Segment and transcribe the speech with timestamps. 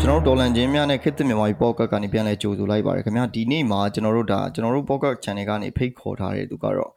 [0.00, 6.90] ကျွန်တော်ဒေါ်လန်ချင်းများနဲ့ခေတ်သစ်မြန်မာပြည် podcast ကနေပြန်လဲကြိုဆိုလိုက်ပါတယ်ခင်ဗျာဒီနေ့မှာကျွန်တော်တို့ဒါကျွန်တော်တို့ podcast channel ကနေဖိတ်ခေါ်ထားတဲ့သူကတော့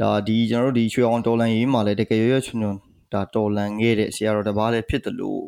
[0.00, 2.76] ဒါဒီကျွန်တော်တို့ဒီရွှေအောင်ဒေါ်လန်ရေးမှာလည်းတကယ်ရွရွချွန်ချွန်
[3.12, 5.42] ဒါဒေါ်လန်ခဲ့တဲ့ဆရာတော်တစ်ပါးလည်းဖြစ်တယ်လို့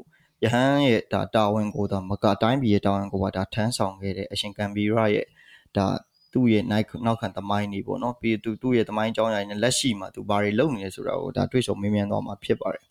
[0.45, 5.27] ယဟန်ရဲ့ဒါတာဝန်ကိုဒါမကတိုင်းပြည်ရဲ့တာဝန်ကိုပါဒါထမ်းဆောင်ခဲ့တဲ့အရှင်ကံဘီရရဲ့
[5.77, 5.87] ဒါ
[6.33, 12.83] သူ့ရဲ့နောက်နောက်ခံသမိုင်းနေပေါ့နော်ပြီးသူသူ့ရဲ့သမိုင်းကြောင်းရိုင်းနဲ့လက်ရှိမှာသူဘာတွေလုပ်နေလဲဆိုတာကိုဒါတွေ့ဆုံမေးမြန်းသွားမှာဖြစ်ပါတယ်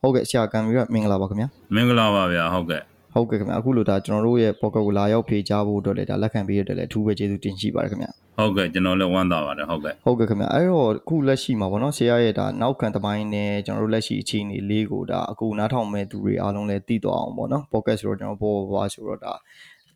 [0.00, 19.32] ဟုတ်ကဲ့ဆရာကံဘီရမင်္ဂလာပါခင်ဗျာမင်္ဂလာပါဗျာဟုတ်ကဲ့ ဟုတ်ကဲ့ခင်ဗျအခုလိုဒါကျွန်တော်တို့ရဲ့ pocket ကိုလာရောက်ဖြေချဖို့အတွက်လည်းဒါလက်ခံပေးရတဲ့လည်းအထူးပဲကျေးဇူးတင်ရှိပါတယ်ခင်ဗျဟုတ်ကဲ့ကျွန်တော်လည်းဝမ်းသာပါတယ်ဟုတ်ကဲ့ဟုတ်ကဲ့ခင်ဗျအဲ့တော့အခုလက်ရှိမှာဗောနော်ဆရာရဲ့ဒါနောက်ခံသမိုင်းနဲ့ကျွန်တော်တို့လက်ရှိအခြေအနေလေးကိုဒါအခုနားထောင်မဲ့သူတွေအားလုံးလည်းသိတော့အောင်ဗောနော် pocket ဆိုတော့ကျွန်တော်ဘောဘောဆိုတော့ဒါ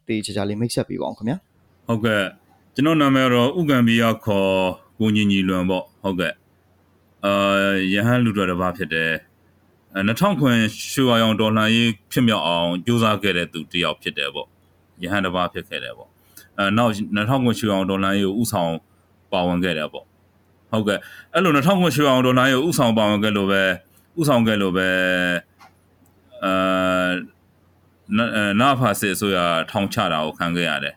[0.07, 1.35] တေးချာချာလေး mix up ပေးပါအောင်ခင်ဗျ
[1.87, 2.23] ဟုတ်ကဲ့
[2.75, 4.51] ကျွန်တော်နာမည်တော့ဥက္ကံဘီယာခေါ်
[4.99, 6.33] ကိုညီညီလွန်ပေါ့ဟုတ်ကဲ့
[7.25, 7.33] အာ
[7.93, 9.11] ယဟန်လူတော်တစ်ပါးဖြစ်တယ်
[9.97, 10.59] 2000ခွင်
[10.93, 14.49] ရွှေဝါရောင်ဒေါ်လာရေးဖြစ်မြောက်အောင်ကြိုးစားခဲ့တဲ့သူတယောက်ဖြစ်တယ်ပေါ့
[15.03, 16.09] ယဟန်တစ်ပါးဖြစ်ခဲ့တယ်ပေါ့
[16.59, 18.73] အဲနောက်2000ခွင်ရွှေဝါရောင်ဒေါ်လာရေးကိုဥဆောင်
[19.33, 20.05] ပါဝင်ခဲ့တယ်ပေါ့
[20.71, 20.99] ဟုတ်ကဲ့
[21.33, 23.63] အဲ့လို2000ခွင်ရွှေဝါရောင်ဒေါ်လာရေးကိုဥဆောင်ပါဝင်ခဲ့လို့ပဲ
[24.21, 24.89] ဥဆောင်ခဲ့လို့ပဲ
[26.45, 27.11] အာ
[28.61, 29.39] နာဖာစစ်အစိုးရ
[29.71, 30.95] ထောင်ချတာကိုခံခဲ့ရတယ်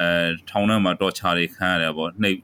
[0.00, 0.08] အဲ
[0.50, 2.36] ထောင်ထဲမှာတော်ချာတွေခံရတယ်ပေါ့နှိပ်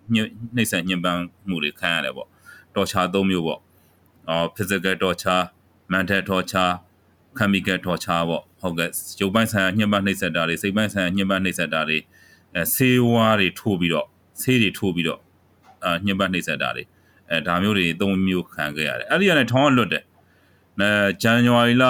[0.56, 2.28] နှိပ်ဆက်ညှဉ်းပန်းမှုတွေခံရတယ်ပေါ့
[2.76, 3.60] တော်ချာ၃မျိုးပေါ့
[4.28, 5.44] အော် physical torture
[5.93, 6.72] mental torture
[7.39, 8.91] chemical torture ပေါ့ဟုတ်ကဲ့
[9.21, 11.99] ရုပ်ပိုင်းဆိုင်ရာညှဉ်းပန်းနှိပ်စက်တာတွေစိတ်ပိုင်းဆိုင်ရာညှဉ်းပန်းနှိပ်စက်တာတွေ
[12.55, 14.06] အဲဆေးဝါးတွေထိုးပြီးတော့
[14.43, 15.21] ဆေးတွေထိုးပြီးတော့
[15.84, 16.84] အာညှဉ်းပန်းနှိပ်စက်တာတွေ
[17.31, 20.05] အဲဒါမျိုးတွေသုံးမျိုးခံခဲ့ရတယ်အဲ့ဒီကနေထောင်းလွတ်တယ်
[20.81, 20.91] အဲ
[21.22, 21.84] ဇန်နဝါရီလ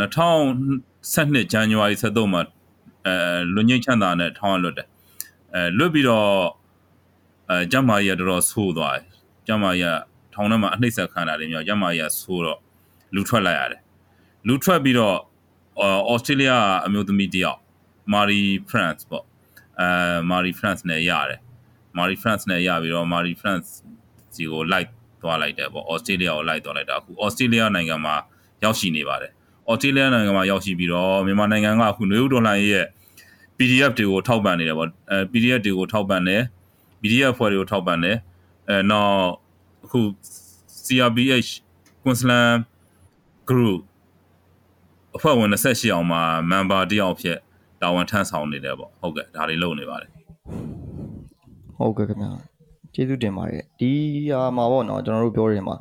[0.00, 2.42] 2012ဇန်နဝါရီ23မှာ
[3.06, 3.14] အဲ
[3.54, 4.88] လွန်ငိမ့်ချမ်းသာနဲ့ထောင်းလွတ်တယ်
[5.54, 6.28] အဲလွတ်ပြီးတော့
[7.50, 9.04] အဲကျမကြီးကတော်တော်ဆိုးသွားတယ်
[9.46, 9.96] ကျမကြီးက
[10.34, 12.58] ထောင်းထဲမှာအနှိမ့်ဆက်ခံတာတွေမျိုးကျမကြီးကဆိုးတော့
[13.14, 13.80] လူထွက်လိုက်ရတယ်
[14.46, 15.16] လူထွက်ပြီးတော့
[16.10, 16.50] ဩစတြေးလျ
[16.86, 17.58] အမျိုးသမီးတယောက်
[18.12, 19.24] မာရီဖရန့်စ်ပေါ့
[19.80, 19.88] အဲ
[20.30, 21.40] မာရီဖရန့်စ်နဲ့ရတယ်
[21.96, 23.68] မာရီဖရန့်စ်နဲ့ရပြီးတော့မာရီဖရန့်စ်
[24.34, 24.88] စီကိုလိုက်
[25.22, 28.14] သွားလိုက်တယ်ပေါ့ဩစတြေးလျကိုလိုက်သွားလိုက်တာအခုဩစတြေးလျနိုင်ငံမှာ
[28.64, 29.32] ရောက်ရှိနေပါတယ်
[29.70, 32.86] ဩစတြေးလျနိုင်ငံမှာရောက်ရှိပြီးတော့မြန်မာနိုင်ငံကအခုနွေဦးဒေါ်လာရဲ့
[33.58, 36.42] PDF တွေကိုထောက်ပံ့နေတယ်ပေါ့အဲ PDF တွေကိုထောက်ပံ့တယ်
[37.00, 38.16] PDF ဖွဲ့တွေကိုထောက်ပံ့တယ်
[38.68, 39.18] အဲနောက်
[39.84, 40.00] အခု
[40.84, 41.50] CRBH
[42.02, 42.60] Queensland
[43.50, 43.80] group
[45.16, 46.22] အဖွဲ့ဝင်28အောင်မှာ
[46.52, 47.38] member တယောက်ဖြစ်
[47.80, 50.10] တာဝန်ထမ်းဆောင်နေတယ်ပေါ့ဟုတ်ကဲ့ဒါတွေလုပ်နေပါတယ်
[51.78, 52.30] ဟုတ်ကဲ့ခင်ဗျာ
[52.94, 53.90] ကျေးဇူးတင်ပါတယ်ဒီ
[54.32, 55.76] ဟာမှာပေါ့နော်ကျွန်တော်တို့ပြောနေမှာ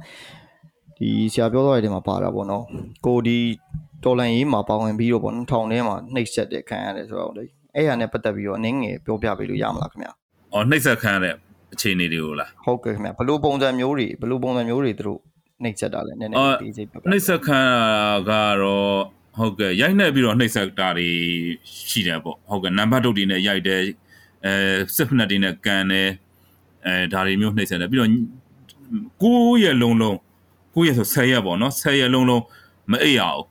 [0.97, 2.63] ဒီဆရာပြောသွားတဲ့နေရာမှာပါတာပေါ့နော်
[3.05, 3.37] ကိုဒီ
[4.03, 10.11] တော်လန်ရေးမှာပါဝင်ပြီးတော့ပေါ့နော်ထောင်ထဲမှာနှိပ်စက်တဲ့ခံရတယ်ဆိုတော့လေအဲ့ဟာနဲ့ပတ်သက်ပြီးတော့အနည်းငယ်ပြောပြပေးလို့ရမလားခင်ဗျာ
[10.53, 11.33] အော်နှိပ်စက်ခံရတဲ့
[11.73, 15.19] အခြေအနေတွေကိုလားဟုတ်ကဲ့ခင်ဗျာဘလို့ပုံစံမျိုးတွေဘလို့ပုံစံမျိုးတွေသူတို့
[15.63, 17.61] နှိပ်စက်တာလဲနည်းနည်းတေးစိတ်ပြနှိပ်စက်ခံ
[18.29, 18.31] က
[18.61, 18.99] တော့
[19.37, 21.09] ဟုတ်ကဲ့ရိုက်နှက်ပြီးတော့နှိပ်စက်တာတွေ
[21.89, 23.81] ရှိတယ်ပေါ့ဟုတ်ကဲ့နံပါတ်တုတ်တွေနဲ့ရိုက်တယ်
[24.45, 24.53] အဲ
[24.95, 26.09] စစ်ဖက်တွေနဲ့ကန်တယ်
[26.85, 28.11] အဲဒါတွေမျိုးနှိပ်စက်တယ်ပြီးတော့
[29.23, 30.17] ကိုးရက်လုံးလုံး
[30.73, 32.43] ကိုးရက်ဆို10ရက်ပေါ့နော်10ရက်လုံးလုံး
[32.91, 33.43] မအိပ်ရအောင်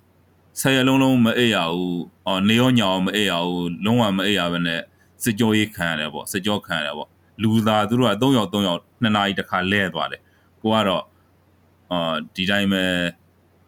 [0.60, 4.80] 10ရက်လုံးလုံးမအိပ်ရဘူးအော်နေရောညောင်မအိပ်ရဘူးလုံးဝမအိပ်ရဘဲနဲ့
[5.22, 7.08] စစ်ကြောရေးခံရတယ်ပေါ့စစ်ကြောခံရတယ်ပေါ့
[7.42, 10.20] လူသားသူတို့က3ယောက်3ယောက်2နာရီတခါလဲသွားတယ်
[10.62, 11.02] ကိုကတော့
[11.92, 12.84] အာဒီတိုင်းပဲ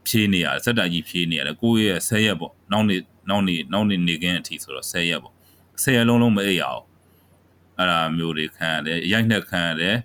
[0.06, 3.00] ဖြေးနေရတယ်စက်တိုင်ကြီးဖြေးနေရတယ်ကိုယ့်ရဲ့ဆဲရက်ပေါ့နောက်နေ့
[3.30, 5.34] နောက်နေ့နောက်နေ့နေခင်းအထိဆိုတော့ဆဲရက်ပေါ့
[5.82, 6.84] ဆဲရက်လုံးလုံးမအိပ်ရအောင်
[7.78, 9.96] အဲ့ဒါမျိုးတွေခံရတယ်ရိုက်နှက်ခံရတယ်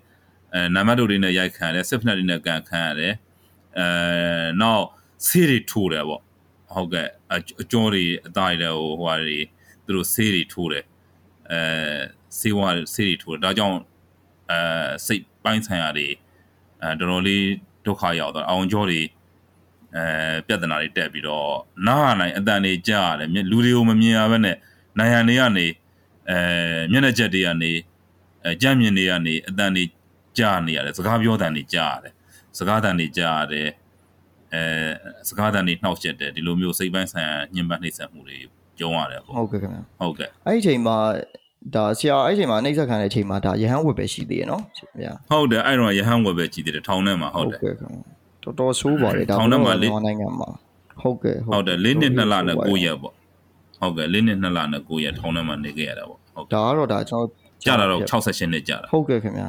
[0.54, 3.14] အဲနံပါတ်တို့တွေနဲ့ရိုက်ခံရတယ်စစ်ဖက်တွေနဲ့ကန်ခံရတယ်
[3.78, 3.88] အဲ
[4.62, 4.84] နောက်
[5.26, 6.22] ဆေးတွေထိုးတယ်ပေါ့
[6.74, 7.08] ဟုတ်ကဲ့
[7.62, 9.38] အကျော်တွေအသားတွေဟိုဟိုဟာတွေ
[9.84, 10.84] သူတို့ဆေးတွေထိုးတယ်
[11.50, 11.60] အဲ
[12.38, 13.78] ဆေးဝါးဆေးတွေထိုးတယ်ဒါကြောင့်
[14.50, 14.60] အဲ
[15.06, 16.08] စိတ်ပိုင်းဆိုင်ရာတွေ
[16.82, 17.44] အဲတော်တော်လေး
[17.86, 19.02] ဒုက္ခရောက်တော့အောင်ကျော်တွေ
[19.96, 21.52] အဲပြဿနာတွေတက်ပြီးတော့
[21.86, 24.56] နားနိုင်အတန်တွေကြားရတယ်လူတွေကိုမမြင်ရဘဲနဲ့
[24.98, 25.66] နိုင်ရန်တွေကနေ
[26.30, 26.38] အဲ
[26.90, 27.72] မျက်နှာချက်တွေကနေ
[28.44, 29.84] အဲအဲကြမ်းမြင်တွေကနေအတန်တွေ
[30.38, 32.12] ကြားနေရတယ်စကားပြောတန်တွေကြားရတယ်
[32.58, 33.68] စကားတန်တွေကြားရတယ်
[34.54, 34.62] အဲ
[35.28, 38.38] စကားတန်တွေနှောက်ယှက်တယ်ဒီလိုမျိုးစိတ်ပိုင်းဆိုင်ရာညှဉ်းပန်းနှိပ်စက်မှုတွေ
[38.78, 40.96] ကြုံရတယ်ပေါ့ဟုတ်ကဲ့ခင်ဗျာဟုတ်ကဲ့အဲ့ဒီအချိန်မှာ
[41.74, 44.62] ဒါဆရာအဲ့ဒီအချိန်မှာနှိမ့်ဆက်ခံတဲ့အချိန်မှာဒါရဟန်းဝတ်ပဲရှိသေးတယ်နော်
[45.00, 48.02] ဗျာဟုတ်တယ်အဲ့တော့ရဟန်းဝယ်ပဲကြည်တယ်ထောင်ထဲမှာဟုတ်တယ်ကဲ့ခင်ဗျာ
[48.42, 50.48] တော်တော်ဆိုးပါတယ်ဒါထောင်ထဲမှာလေမြန်မာနိုင်ငံမှာ
[51.02, 53.14] ဟုတ်ကဲ့ဟုတ်တယ်၄နှစ်2လနဲ့9ရက်ပေါ့
[53.80, 57.26] ဟုတ်ကဲ့၄နှစ်2လနဲ့9ရက်ထောင်ထဲမှာနေခဲ့ရတာပေါ့ဟုတ်ကဲ့ဒါကတော့ဒါကျွန်တော်
[57.64, 59.48] ကြာတာတော့68နှစ်ကြာတာဟုတ်ကဲ့ခင်ဗျာ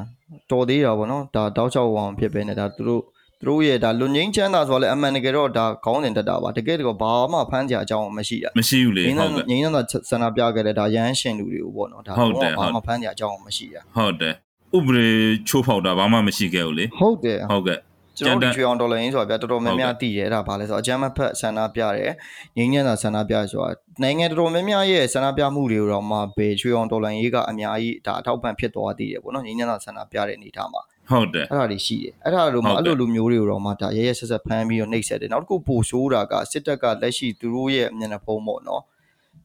[0.50, 3.02] တော်သေးတာဗောနော်ဒါတောက်ချောက်အောင်ဖြစ်ပဲနဲ့ဒါသူတို့
[3.40, 9.80] သူတို့ရဲ့ဒါလွန်ငင်းချမ်းသာဆိုတော့လည်းအမှန်တကယ်တော့ဒါခေါင်းတင်တက်တာပါတကယ်တော့ဘာမှဖမ်းကြအကြောင်းမရှိတာမရှိဘူးလေငင်းဟုတ်ကဲ့ငင်းသာ
[10.10, 14.34] ဆန္ဒပြခဲ့တဲ့ဒါရဟန်းရှင်လူတွေကိုဗောနော်ဒါဟုတ်တယ်ဘာဟုတ်မှဖမ်းကြအကြောင်းမရှိတာဟုတ်တယ်
[14.76, 15.08] ဥပဒေ
[15.48, 17.78] ချိုးဖောက်တာဘာမှမရှိခဲ့ဘူးလေဟုတ်တယ်ဟုတ်ကဲ့
[18.18, 22.12] ကျွန်တော်ကျန်တဲ့ဒီချွေအောင်ဒေါ်လာရင်းဆိုတာဗျာတော်တော်များများတည်တယ်အဲ့ဒါဘာလဲဆိုတော့အကြမ်းမဖက်ဆန္ဒပြတယ်
[22.56, 23.70] ငင်းညံ့တာဆန္ဒပြဆိုတာ
[24.02, 38.82] နိုင်ငံတော်တော်များများရဲ့ဆန္ဒပြမှုတွေကိုတော့မှဘေချွေအောင်ဒေါ်လာရင်းကအများကြီးဒါအထောက်ပံ့ဖြစ်သွားတည်တယ်ဗောနော်ငင်းညံ့တာဆန္ဒပြတဲ့အနေထားမှာ ဟုတ်တယ်အဲ့ဒါတွေရှိတယ်အဲ့ဒါလိုမှဟုတ်အဲ့ကဲ့လိုလူမျိုးတွေကိုတော့မှဒါရရဆက်ဆက်ဖမ်းပြီးတော့နှိပ်စက်တယ်နောက်တစ်ခုပိုဆိုးတာကစစ်တပ်ကလက်ရှိသူတို့ရဲ့မျက်နှာဖုံးပေါ့နော်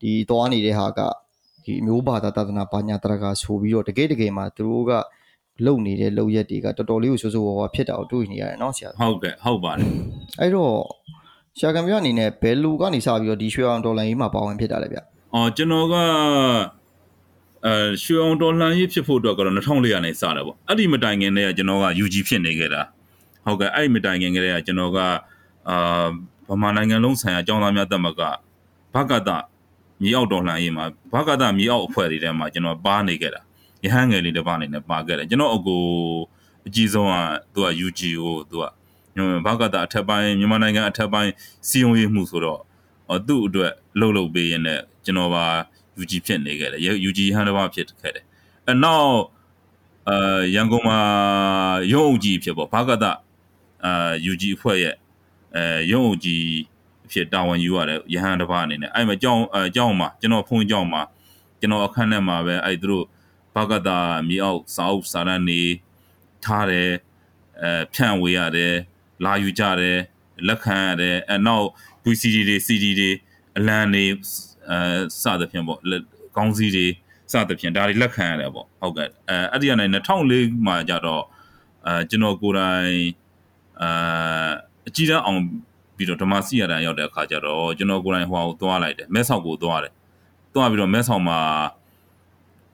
[0.01, 1.01] ဒီသွားနေတဲ့ဟာက
[1.63, 4.91] ဒီအမျိုးဘာသာသာသနာပညာတရကဆိုပြီးတော့တကယ်တကယ်မှသူတို့က
[5.65, 9.87] လုံနေတဲ့လုံရက်တွေကတော်တော်လေးကိုဆိုးဆိုးဝါးဝါဖြစ်တာကိုတွေ့နေရတယ်နော်ဆရာဟုတ်ကဲ့ဟုတ်ပါတယ်
[10.39, 10.73] အဲ့တော့
[11.57, 14.99] ဆရာကံပြအနေနဲ့ဘယ်လူကနေစပြီးတော့ဒီရွှေအောင်ဒေါ်လာကြီးမှာပါဝင်ဖြစ်တာလဲဗျ
[15.33, 15.95] အော်ကျွန်တော်က
[17.65, 22.81] အဲရွှေအောင်တော်လှန်ရေးဖြစ်ဖို့အတွက်ကတော့2400နဲ့စတယ်ပေါ့အဲ့ဒီမတိုင်ခင်တည်းကကျွန်တော်က UG ဖြစ်နေခဲ့တာ
[23.45, 24.99] ဟုတ်ကဲ့အဲ့ဒီမတိုင်ခင်ကတည်းကကျွန်တော်က
[25.69, 26.05] အာ
[26.49, 28.21] ဗမာနိုင်ငံလုံးဆိုင်ရာအကြောင်းသားများတက်မက
[28.93, 29.29] ဘကတ
[30.01, 33.41] မြေအောက်တော်လှန်ရေးမှာဘကတမြေအောက်အဖွဲ့တွေထဲမှာကျွန်တော်ပါနေခဲ့တာ
[33.85, 35.83] ရဟန်းငယ်လေးတစ်ပါးအနေနဲ့ပါခဲ့တယ်ကျွန်တော်အကို
[36.67, 37.13] အကြီးဆုံးက
[37.53, 38.63] သူက UG ကိုသူက
[39.45, 41.31] ဘကတအထက်ပိုင်းမြန်မာနိုင်ငံအထက်ပိုင်း
[41.67, 42.61] စီယုံရေးမှုဆိုတော့
[43.09, 45.45] အော်သူ့အတွက်လှုပ်လှုပ်ပေးရင်လည်းကျွန်တော်ပါ
[46.01, 48.25] UG ဖြစ်နေခဲ့တယ် UG ဟန်တစ်ပါးဖြစ်ခဲ့တယ်
[48.67, 49.15] အဲနောက်
[50.09, 50.99] အဲရန်ကုန်မှာ
[51.93, 53.05] ရုံးအုပ်ကြီးဖြစ်ပေါ့ဘာကတ
[53.85, 54.95] အာ UG အဖွဲ့ရဲ့
[55.55, 56.45] အဲရုံးအုပ်ကြီး
[57.11, 61.01] ဖြစ်တာဝန်ယူရတယ်ရဟန်းတစ်ပါးအနေနဲ့အဲ့မှာကြောင်းအဲကြောင်းမှာကျွန်တော်ဖုန်းကြောင်းမှာ
[61.59, 63.05] ကျွန်တော်အခန်းထဲမှာပဲအဲ့သူတို့
[63.55, 63.89] ဘာကတ
[64.27, 65.61] မြေအောက်စာအုပ်စာတမ်းနေ
[66.43, 66.89] ထားတယ်
[67.61, 68.73] အဲဖြန့်ဝေရတယ်
[69.25, 69.97] လာယူကြတယ်
[70.47, 71.67] လက်ခံရတယ်အဲနောက်
[72.03, 73.11] VCD တွေ CD တွေ
[73.57, 74.05] အလံတွေ
[74.69, 74.79] အဲ
[75.21, 76.03] စသဖြင့်ပေါ့လက်
[76.37, 76.87] ကောင်းစီးတွေ
[77.31, 79.85] စသဖြင့်ဒါတွေလက်ခံရတယ်ပေါ့ဟုတ်ကဲ့အဲအဲ့ဒီကနေ
[80.25, 81.23] 2004မှာကြတော့
[81.87, 82.95] အဲကျွန်တော်ကိုယ်တိုင်
[83.81, 83.89] အဲ
[84.87, 85.41] အကြီးတန်းအောင်
[85.97, 89.93] ပြီးတော့ဓမ္မစီရတန်ရောက်တဲ့အခါကျတော့ကျွန်တော်ကိုယ်တိုင်ဟိုကိုသွားလိုက်တယ်မဲဆောက်ကိုသွားတယ်
[90.53, 91.39] သွားပြီးတော့မဲဆောက်မှာ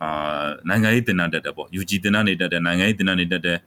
[0.04, 3.60] အာနိုင်ငံရေးတင်နန်းတက်တယ်ပေါ့ UG တင်နန်းနေတက်တယ်နိုင်ငံရေးတင်နန်းနေတက်တယ်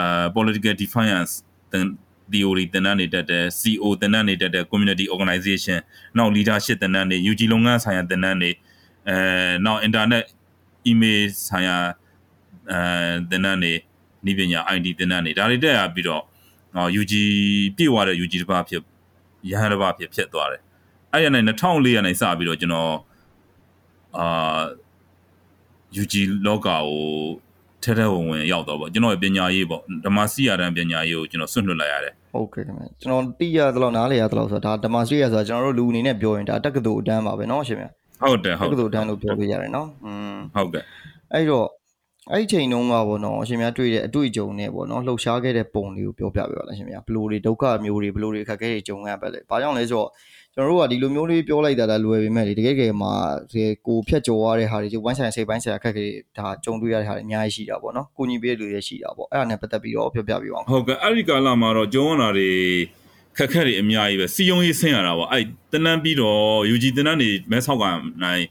[0.00, 1.32] အာ political defiance
[1.72, 1.84] တင်
[2.32, 5.78] theory တင်နန်းနေတက်တယ် CO တင်နန်းနေတက်တယ် community organization
[6.16, 8.50] နောက် leadership တင်နန်းနေ UG လုပ်ငန်းဆိုင်ရာတင်နန်းနေ
[9.08, 9.16] အဲ
[9.66, 10.24] နောက် internet
[10.90, 11.76] email ဆိုင်ရာ
[12.70, 12.80] အဲ
[13.30, 13.72] တင်နန်းနေ
[14.30, 16.22] ဤပညာ ID တင်နန်းနေဒါတွေတက်ရပြီးတော့
[16.74, 17.12] ဟော UG
[17.76, 18.82] ပြည့်ဝတဲ့ UG တစ်ပါးဖြစ်
[19.50, 20.62] ရဟန်းတစ်ပါးဖြစ်ဖြစ်သွားတယ်
[21.12, 22.94] အဲ့ရနေ2004ရနေစပြီးတော့ကျွန်တော်
[24.18, 24.62] အာ
[26.02, 26.14] UG
[26.46, 26.82] လောကကို
[27.82, 37.85] ထဲထဲဝင်ဝင်ရောက်တော့ပေါ့ကျွန်တော်ရဲ့ပညာရေးပေါ့ဓမ္မစီရတန်ပညာရေးကိုကျွန်တော်ဆွန့်လွတ်လိုက်ရတယ် ဟုတ်ကဲ့ခင်ဗျကျွန်တော်တိရသလောက်နားလေရသလောက်ဆိုတာဒါဓမ္မစရိယဆိုတာကျွန်တော်တို့လူအနေနဲ့ပြောရင်ဒါတက္ကသိုလ်အတန်းပါပဲเนาะရှင်ဗျ
[38.21, 40.83] ဟုတ်တယ် တ ဟု က္ တ် ကသိုလ်အတန်းလို့ပြောလို့ရတယ်เนาะอืม ဟုတ်ကဲ့
[41.33, 41.67] အဲ့တော့
[42.31, 50.09] အဲ့ဒီချိန်တုန်းကပေါ့နော်အရှင်များတွေ့တဲ့အတွေ့အကြုံနဲ့ပေါ့နော်လှုပ်ရှားခဲ့တဲ့ပုံလေးကိုပြောပြပေးပါလားရှင်များဘလို့တွေဒုက္ခမျိုးတွေဘလို့တွေအခက်အခဲတွေကြုံရပါလဲ။ဘာကြောင့်လဲဆိုတော့
[50.54, 53.12] ကျွန်တော်တို့ကဒီလိုမျိုးလေးပြောလိုက်တာလည်းလွယ်ပေမဲ့လေတကယ်တကယ်မှာ
[53.50, 62.50] ဒီကိုဖြတ်ကျော်ရတဲ့ဟာတွေဝိုင်းဆိုင်စိတ်ပိုင်းဆိုင်အခက်အခဲတွေဒါကြုံတွေ့ရတဲ့ဟာတွေအများကြီးရှိတာပေါ့နော်။ကိုညီပေးတဲ့လူတွေရှိတာပေါ့။အဲ့ဒါနဲ့ပတ်သက်ပြီးတော့ပြောပြပေးပါဦးဟုတ်ကဲ့အဲ့ဒီကာလမှာတော့ကျုံရတာတွေ
[63.36, 66.40] ခက်ခက်တွေအများကြီးပဲစီယုံရေးဆင်းရတာပေါ့အဲ့တနန်းပြီးတော့
[66.74, 67.84] UG တနန်းနေမဲဆောက်က
[68.22, 68.44] နိုင်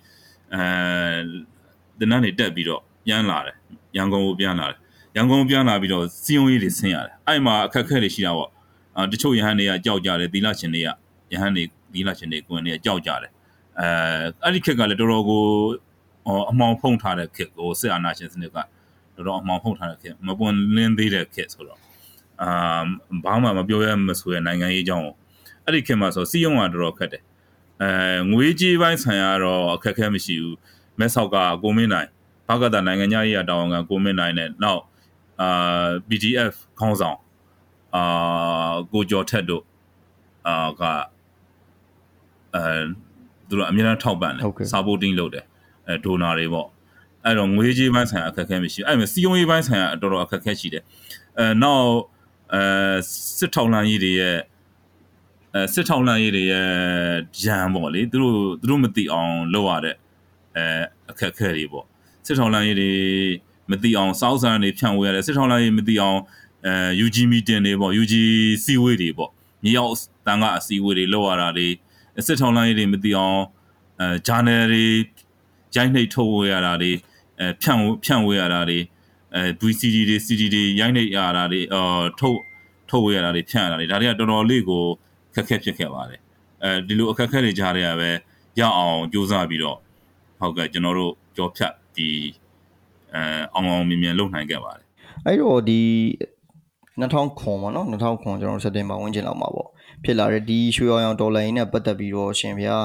[0.54, 0.64] အဲ
[2.00, 3.56] တနန်းနေတက်ပြီးတော့ပြန်လာတယ်
[3.98, 4.78] ရန်ကုန်ကိုပြန်လာတယ်
[5.16, 8.50] ရန်ကုန်ပြန်လာပြီးတော့စီယုံရေးတွေဆင်းရတယ်အဲ့မှာအခက်ခက်တွေရှိတာပေါ့
[8.98, 10.88] အာတချို့ရဟန်းတွေကကြောက်ကြတယ်သီလရှင်တွေက
[11.34, 13.32] ရဟန်းတွေ သီလရှင်တွေကွင်တွေကကြောက်ကြတယ်
[13.80, 13.88] အဲ
[14.44, 15.44] အဲ့ဒီခက်ကလည်းတော်တော်ကို
[16.52, 18.58] အမောင်ဖုံးထားတဲ့ခက်ကိုစစ်အာဏာရှင်စနစ်က
[19.16, 21.80] တော်တော်အမောင်ဖုံးထားတဲ့ခက်မပွန်လင်းသေးတဲ့ခက်ဆိုတော့
[22.42, 22.84] အာ
[23.24, 25.16] ဘာမှမပြောရမဆိုရနိုင်ငံရေးအကြောင်းကို
[25.66, 27.24] အဲ့ဒီခင်မှာဆိုစီယုံကတော်တော်ခက်တယ်
[27.82, 30.58] အဲငွေကြေးပိုင်းဆိုင်ရာတော့အခက်အခဲမရှိဘူး
[31.00, 32.10] မဲဆောက်ကကိုမင်းနိုင်
[32.48, 34.82] ဘာကတာနိုင်ငံရေးအတောင်ကကိုမင်းနိုင်နဲ့နောက်
[35.42, 37.18] အာ PDF ခေါင်းဆောင်
[37.96, 39.64] အာကိုကျော်ထက်တို့
[40.48, 40.84] အာက
[42.56, 42.64] အဲ
[43.48, 45.46] သူတို့အများအားထောက်ပံ့တယ် supporting လုပ်တယ်
[45.88, 46.68] အဲဒိုနာတွေပေါ့
[47.26, 50.84] အဲ့တော့ငွေကြေးပိုင်းဆိုင်ရာအခက်အခဲမရှိဘူးအဲ့မှာစီယုံရေးပိုင်းဆိုင်ရာတော်တော်အခက်အခဲရှိတယ်
[51.40, 51.90] အဲနောက်
[52.54, 52.62] အဲ
[53.38, 54.38] စစ်ထောက်လှမ်းရေးတွေရဲ့
[55.56, 56.68] အဲစစ်ထောက်လှမ်းရေးတွေရဲ့
[57.44, 59.96] ရန်ပေါ့လေသူတို့သူတို့မသိအောင်လုပ်ရတဲ့
[60.56, 60.66] အဲ
[61.12, 61.86] အခက်အခဲတွေပေါ့
[62.26, 62.92] စစ်ထောက်လှမ်းရေးတွေ
[63.72, 66.20] မသိအောင်စောက်ဆန်နေဖြန့်ဝေရတယ်စစ်ထောက်လိုင်းမသိအောင်
[66.68, 68.14] အဲ UG meeting တွေပေါ့ UG
[68.64, 69.32] စီဝေးတွေပေါ့
[69.64, 69.94] မြေရောက်
[70.28, 71.68] တန်ကအစီဝေးတွေလောက်ရတာတွေ
[72.26, 73.42] စစ်ထောက်လိုင်းတွေမသိအောင်
[74.02, 74.86] အဲ journal တွေ
[75.76, 76.92] ရိုက်နှိပ်ထုတ်ဝေရတာတွေ
[77.40, 78.80] အဲဖြန့်ဖြန့်ဝေရတာတွေ
[79.36, 82.40] အဲ VCD တွေ CD တွေရိုက်နှိပ်ရတာတွေအော်ထုတ်
[82.90, 84.84] ထုတ်ဝေရတာတွေဖြန့်ရတာတွေဒါတွေကတော်တော်လေးကို
[85.36, 86.22] ခက်ခဲဖြစ်ခဲ့ပါတယ်
[86.64, 88.10] အဲဒီလိုအခက်အခဲတွေကြားရပဲ
[88.60, 89.78] ရအောင်စူးစမ်းပြီးတော့
[90.40, 92.10] ဟုတ်ကဲ့ကျွန်တော်တို့ကြောဖြတ်ဒီ
[93.14, 93.22] အဲ
[93.54, 94.86] အောင်အောင်မြင်မြင်လုပ်နိုင်ခဲ့ပါတယ်
[95.26, 95.82] အဲ့တော့ဒီ
[97.02, 99.68] 2000ခွန်ပေါ့နော်2000ခွန်ကျွန်တော်စက်တင်ဘာဝင်ကျင်လောက်မှာပေါ့
[100.04, 102.78] ဖြစ်လာတဲ့ဒီရွှေရောင်ဒေါ်လာရင်းနဲ့ပတ်သက်ပြီးတော့ရှင်ဗျာ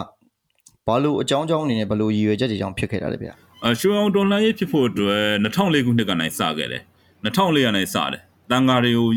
[0.86, 3.32] ဘာလို့အကြောင်းအကြောင်းအနေနဲ့ဘလို့ရည်ရွယ်ချက်တွေကြောင့်ဖြစ်ခဲ့တာလဲဗျာ
[3.66, 6.82] အရွှေရောင်ဒေါ်လာရေးဖြစ်ဖို့အတွက်2004ခုနှစ်ကနိုင်စခဲ့တယ်
[7.24, 9.08] 2004ကနိုင်စတယ်တန်ဃာတွေကို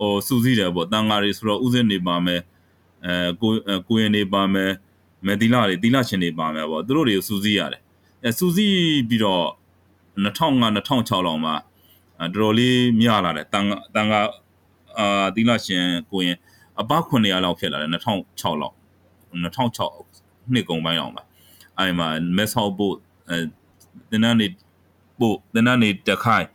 [0.00, 2.40] ဟိုစူးစီးတယ်ပေါ့တန်ဃာတွေဆိုတော့ဥစဉ်နေပါမယ်
[3.06, 3.50] အဲကို
[3.88, 4.70] ကိုရင်နေပါမယ်
[5.26, 7.80] မေတီလာတွေတီလာရှင်တွေပါမယ်ပေါ့သူတို့တွေကိုစူးစီးရတယ်
[8.24, 8.76] အဲစူးစီး
[9.08, 9.44] ပြီးတော့
[10.24, 11.54] 2005 2006လောက်မှာ
[12.18, 14.14] တော်တော်လေးမြလာတယ်တန်တန်က
[14.98, 16.36] အာတီလာရှင်ကိုရင်
[16.80, 18.74] အပ900လောက်ဖြစ်လာတယ်2006လောက်
[19.32, 21.22] 2006နှစ်ကုန်ပိုင်းအောင်ပါ
[21.78, 22.94] အဲ့မှာမက်ဆော့ပို့
[23.28, 23.36] အဲ
[24.10, 24.46] တင်းနန်းနေ
[25.20, 26.48] ပို့တင်းနန်းနေတက်ခိုင်း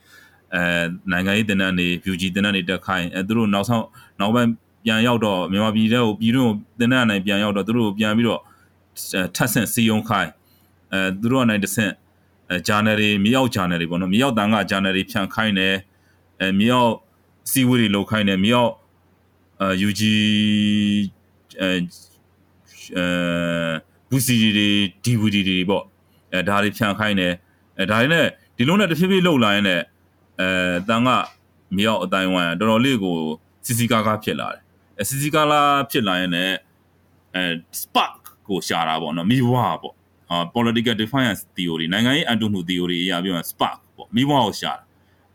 [0.55, 3.85] အဲနိုင်ငံရေးတင်းနန်းနေ VG တင်းနန်းနေတက်ခိုင်းအဲသူတို့နောက်ဆုံး
[4.19, 4.49] နောက်ပိုင်း
[4.85, 8.41] ပြန်ရောက်တော့မြန်မာပြည်ထဲကိုပြည်တွင်းကိုတင်းနန်းနိုင်ပြန်ရောက်တော့သူတို့ပြန်ပြီးတော့
[9.35, 10.31] ထပ်ဆင့်စီယုံခိုင်း
[10.93, 11.93] အဲသူတို့ကနေတဆင့်
[12.49, 15.75] အဲ journal တွေမြေရောက် journal တွေပေါ့နော်မြေရောက်တန်က journal တွေဖြန့်ခိုင်းတယ်
[16.39, 16.91] အဲမြေရောက်
[17.51, 18.71] စီဝေးတွေလောက်ခိုင်းတယ်မြေရောက်
[19.61, 20.01] အဲ UG
[21.61, 21.69] အဲ
[22.97, 23.05] အဲ
[24.11, 24.69] VCD တွေ
[25.05, 25.83] DVD တွေပေါ့
[26.33, 27.33] အဲဒါတွေဖြန့်ခိုင်းတယ်
[27.79, 29.83] အဲဒါတွေနဲ့ဒီလုံးနဲ့တဖြည်းဖြည်းလှုပ်လာရင်လည်း
[30.39, 30.49] အဲ
[30.89, 31.09] တန်က
[31.75, 33.15] မြေရောက်အတိုင်းဝိုင်းတော်တော်လေးကို
[33.65, 34.61] စီစီကားကားဖြစ်လာတယ်
[34.99, 36.55] အဲစီစီကားလာဖြစ်လာရင်လည်း
[37.35, 37.43] အဲ
[37.81, 39.75] spark ကိုရှာတာပေါ့နော်မိဘပေါ့အာ
[40.55, 44.81] political defiance theory နိုင်ငံရေးအန်တုမှု theory အရာပြောရင် spark ပေါ့မိဘကိုရှာတာ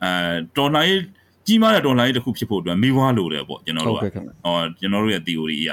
[0.02, 1.00] အဲတော်လှန်ရေး
[1.46, 4.02] ကြီးမားတဲ့တော်လှန်ရေးတစ်ခုဖြစ်ဖို့အတွက်မိဘလိုတယ်ပေါ့ကျွန်တော်တို့က
[4.44, 5.70] ဟောကျွန်တော်တို့ရဲ့ theory အရ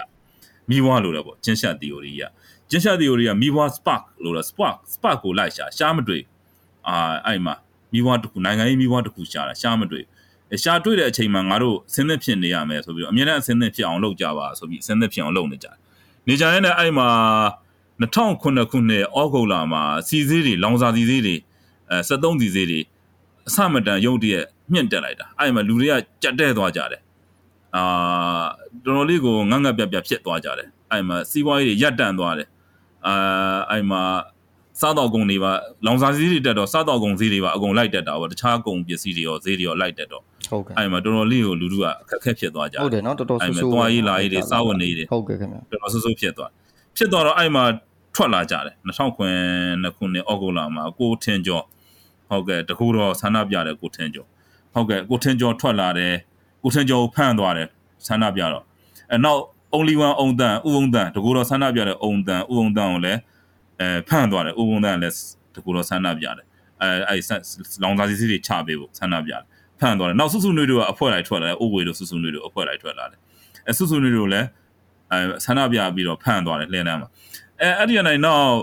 [0.69, 2.23] မိဘလိုတယ်ပေါ့ချင်းရှက် theory အရ
[2.69, 6.23] ချင်းရှက် theory ကမိဘ spark လို့လား spark spark ကိုလိုက်ရှာရှားမတွေ့
[6.87, 6.95] အာ
[7.25, 7.55] အဲ့မှာ
[7.93, 10.05] မိဘတစ်ခုနိုင်ငံရေးမိဘတစ်ခုရှာတာရှားမတွေ့
[10.63, 15.77] ရှားတွေ့တဲ့အချိန်မှာငါတို့အစင်းသစ်ဖြစ်နေရမယ်ဆိုပြီးတော့အမြဲတမ်းအစင်းသစ်ဖြစ်အောင်လုပ်ကြပါဆိုပြီးအစင်းသစ်ဖြစ်အောင်လုပ်နေကြတယ်
[16.27, 17.07] နေကြရင်လည်းအဲ့မှာ
[18.01, 21.35] 2009ခုနှစ်ဩဂုတ်လမှာစီစည်းတွေလောင်စာစီစည်းတွေ
[21.91, 22.79] အဲ73စီစည်းတွေ
[23.47, 27.01] အစမတန်ရုပ်တရက်မြင့်တက်လိုက်တာအဲ့မှာလူတွေကကြက်တဲ့သွားကြတယ်
[27.75, 27.83] အာ
[28.83, 32.47] တော်တော်လေးကိုငတ်ငတ်ပြတ်ပြတ်ဖြစ်သွားကြတယ်အဲ့မှာစီးပွားရေးတွေရပ်တန့်သွားတယ်
[33.07, 33.15] အာ
[33.71, 34.01] အဲ့မှာ
[34.81, 35.51] စားတော့ကုန်တွေပါ
[35.85, 46.51] လောင်စာဈေးတွေတက်တော့စားတော့ကုန်ဈေးတွေပါအကုန်လိုက်တက်တာပေါ့တခြားကုန်ပစ္စည်းတွေရောဈေးတွေရောလိုက်တက်တော့ဟုတ်ကဲ့အဲ့မှာတော်တော်လေးကိုလူလူကအခက်ခဲဖြစ်သွားကြတယ်ဟုတ်တယ်နော်တော်တော်ဆူဆူသွားရေးလာရေးတွေစားဝတ်နေတွေဟုတ်ကဲ့ခင်ဗျတော်တော်ဆူဆူဖြစ်သွား
[46.97, 47.63] ဖြစ်သွားတော့အဲ့မှာ
[48.15, 49.23] ထွက်လာကြတယ်2000ခု
[49.81, 51.63] နှစ်ခုနှစ်ဩဂုတ်လမှာကိုထင်ကျော်
[52.29, 54.27] ဟုတ်ကဲ့တကူတော့ဆန္ဒပြတယ်ကိုထင်ကျော်
[54.73, 56.13] ဟုတ်ကဲ့ကိုထင်ကျော်ထွက်လာတယ်
[56.63, 57.67] ကိုထင်ကျော်ကိုဖမ်းသွားတယ်
[58.07, 58.63] ဆန္ဒပြတော့
[59.11, 59.41] အဲနောက်
[59.75, 63.19] only one အုံတန်ဥုံတန်တကူတော့ဆန္ဒပြတယ်အုံတန်ဥုံတန်ကိုလည်း
[63.81, 65.15] အဲဖမ်းသွားတယ်ဥုံတန်လည်း
[65.55, 66.45] တကူတော့ဆန္ဒပြတယ်
[66.81, 67.17] အဲအဲ
[67.83, 69.43] လောင်စာစီစီတွေချပေးဖို့ဆန္ဒပြတယ်
[69.79, 73.19] ဖမ်းသွားတယ်နောက်စုစုနွေတို့ကအဖွဲလိုက်ထွက်လာတယ်ဥဝေတို့စုစုနွေတို့အဖွဲလိုက်ထွက်လာတယ်
[73.67, 74.47] အဲစုစုနွေတို့လည်း
[75.11, 77.09] အဲဆန္ဒပြပြီးတော့ဖမ်းသွားတယ်လှည့်လမ်းမှာ
[77.61, 78.53] အဲအဲ့ဒီကနေနောက်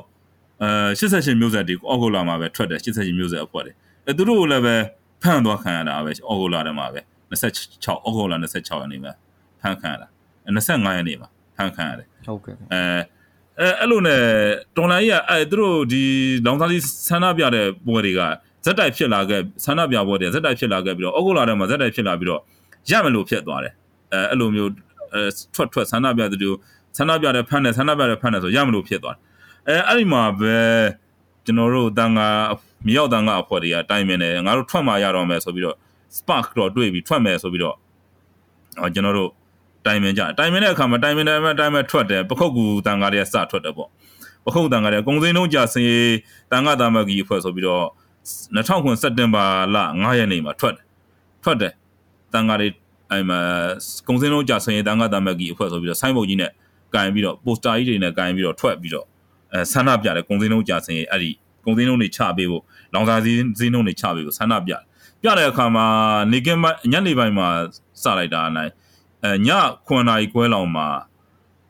[0.62, 0.70] အဲ
[1.00, 3.74] 88မျိုးဆက်တွေအော်ဂိုလာမှာပဲထွက်တယ်88မျိုးဆက်အဖွဲတယ်
[4.06, 4.76] အဲသူတို့ကိုလည်းပဲ
[5.22, 7.00] ဖမ်းသွားခံရတာပဲအော်ဂိုလာထဲမှာပဲ
[7.32, 9.12] 26အော်ဂိုလာ26ရက်နေ့မှာ
[9.60, 10.06] ဖမ်းခံရတာ
[10.46, 12.80] 25ရက်နေ့မှာဖမ်းခံရတယ်ဟုတ်ကဲ့အဲ
[13.60, 14.20] အဲအဲ့လိုနဲ့
[14.76, 16.02] တော်လိုင်းကြီးကအဲသူတို့ဒီ
[16.46, 18.20] လောင်စာလေးဆန္ဒပြတဲ့ပွဲတွေက
[18.64, 22.40] ဇက်တိုက်ဖြစ်လာခဲ့ဆန္ဒပြပွဲတွေဇက်တိုက်ဖြစ်လာခဲ့ပြီးတော့အောက်ကိုလာထဲမှာဇက်တိုက်ဖြစ်လာပြီးတော့
[22.90, 23.74] ရမလို့ဖြစ်သွားတယ်
[24.12, 24.91] အဲအဲ့လိုမျိုးအဲ
[25.54, 26.50] ထွက်ထွက်ဆန္ဒပြတဲ့သူ
[26.96, 29.22] ဆန္ဒပြတဲ့ဖမ်းတယ်ဆန္ဒပြတဲ့ဖမ်းတယ်ဆိုရမလို့ဖြစ်သွားတယ်
[29.68, 30.56] အဲအဲ့ဒီမှာပဲ
[31.44, 32.28] ကျွန်တော်တို့တန်ခါ
[32.86, 35.76] မြေရောက်တန်ခါအဖွဲ့တွေကတိုင်ပင်တယ်ငါတို့ထွက်มาရတော့မယ်ဆိုပြီးတော့
[36.16, 37.76] spark တော့တွေ့ပြီးထွက်မယ်ဆိုပြီးတော့
[38.94, 39.30] ကျွန်တော်တို့
[39.86, 43.88] တိုင်ပင်ကြတိုင်ပင်တဲ့အခါမှာတိုင်ပင်တယ်မှတိုင်မဲ့ထွက်တယ်ပခုတ်ကူတန်ကားတွေကစထွက်တယ်ပေါ့
[44.44, 45.92] ပခုတ်တန်ကားတွေကုံစင်းလုံးကြာစင်
[46.50, 47.86] တန်ကားတာမကြီးအဖွဲ့ဆိုပြီးတော့
[48.54, 50.84] 2009စက်တင်ဘာလ9ရက်နေ့မှာထွက်တယ်
[51.44, 51.72] ထွက်တယ်
[52.32, 52.68] တန်ကားတွေ
[53.12, 53.40] အဲ့မှာ
[54.08, 56.50] ကုံစင်းလုံးကြာစင်တန်ကားတာမကြီးအဖွဲ့ဆိုပြီးတော့ဆိုင်းဘုတ်ကြီးနဲ့
[56.94, 59.06] ကင်ပြီးတော့ပိုစတာကြီးတွေနဲ့ကင်ပြီးတော့ထွက်ပြီးတော့
[59.52, 61.30] အဲဆန္ဒပြတယ်ကုံစင်းလုံးကြာစင်အဲ့ဒီ
[61.64, 62.62] ကုံစင်းလုံးတွေချပေးဖို့
[62.94, 64.82] လောင်စာစည်းစင်းလုံးတွေချပေးဖို့ဆန္ဒပြတယ်
[65.22, 65.86] ပြတဲ့အခါမှာ
[66.32, 66.60] နေကင်း
[66.92, 67.48] ညနေပိုင်းမှာ
[68.02, 68.70] စလိုက်တာနိုင်
[69.24, 69.48] အဲည
[69.88, 70.86] 9နာရီခွဲလောက်မှာ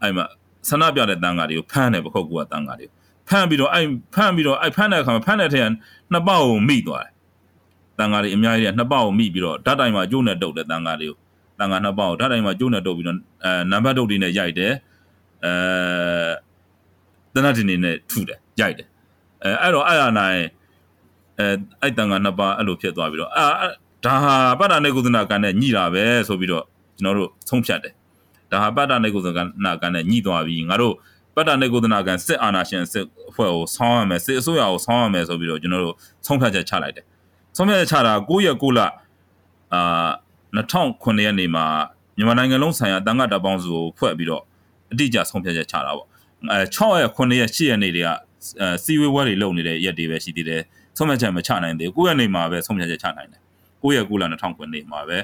[0.02, 0.24] အဲ့မှာ
[0.68, 2.94] ဆန္ဒပြတဲ့တန်းကားတွေကိုဖမ်းတယ်ပခုတ်ကူကတန်းကားတွေကို
[3.28, 5.66] ဖမ်းပြီးတော့အဲ့ဖမ်းပြီးတော့အဲ့ဖမ်းတဲ့အခါမှာဖမ်းတဲ့ထက်က
[6.12, 7.12] နှစ်ပေါက်ကိုမိသွားတယ်
[7.98, 11.18] တန်းကားတွေအများကြီးနှစ်ပေါက်ကိုမိပြီးတော့ဓာတ်တိုင်မှာကျိုးနဲ့တုပ်တဲ့တန်းကားတွေကို
[11.58, 14.72] တန်းကားနှစ်ပေါက်ကိုဓာတ်တိုင်မှာကျိုးနဲ့တုပ်ပြီးတော့အဲနံပါတ်တုပ်တွေနဲ့ရိုက်တယ်
[15.44, 15.52] အဲ
[17.34, 18.88] တနတ်တင်နေနဲ့ထုတယ်ရိုက်တယ်
[19.42, 20.40] အဲအဲ့တော့အဲ့ရနိုင်
[21.38, 21.46] အဲ
[21.80, 23.46] အဲ့တန်ခါနှစ်ပါးအဲ့လိုဖြစ်သွားပြီးတော့အာ
[24.04, 26.64] ဒါဟာပတ္တနေကုသနာကံနဲ့ညှိတာပဲဆိုပြီးတော့
[26.96, 27.92] ကျွန်တော်တို့ဆုံးဖြတ်တယ်
[28.50, 29.28] ဒါဟာပတ္တနေကုသ
[29.64, 30.94] နာကံနဲ့ညှိသွားပြီးငါတို့
[31.36, 37.04] ပတ္တနေကုသနာကံစစ်အာဏာရှင်စစ်အဖွဲ့ကိုဆောင်းရမယ်စစ်အစိုးရကိုဆောင်းရမယ်ဆိုပြီးတော့ကျွန်တော်တို့ဆုံးဖြတ်ချက်ချလိုက်တယ်
[37.56, 38.80] ဆုံးဖြတ်ချက်ချတာ9ရက်9လ
[39.74, 40.10] အာ
[40.56, 41.66] 2009ရက်နေ့မှာ
[42.16, 44.42] မြန်မာနိုင်ငံလုံးဆိုင်ရာတန်ခါတပ်ပေါင်းစုကိုဖွဲ့ပြီးတော့
[44.92, 46.08] အတိအကျဆုံးဖြတ်ချက်ချတာပေါ့
[46.52, 48.08] အဲ6ရက်9ရက်10ရက်နေ့တွေက
[48.84, 50.62] စီဝေးဝဲတွေလုပ်နေတဲ့ရက်တွေပဲရှိသေးတယ်
[50.96, 53.40] ဆုံးဖြတ်ချက်မချနိုင်သေးဘူး9ရက်နေ့မှာပဲဆုံးဖြတ်ချက်ချနိုင်တယ်
[53.82, 55.18] 9ရက်9လ2009နေ့မှာပဲ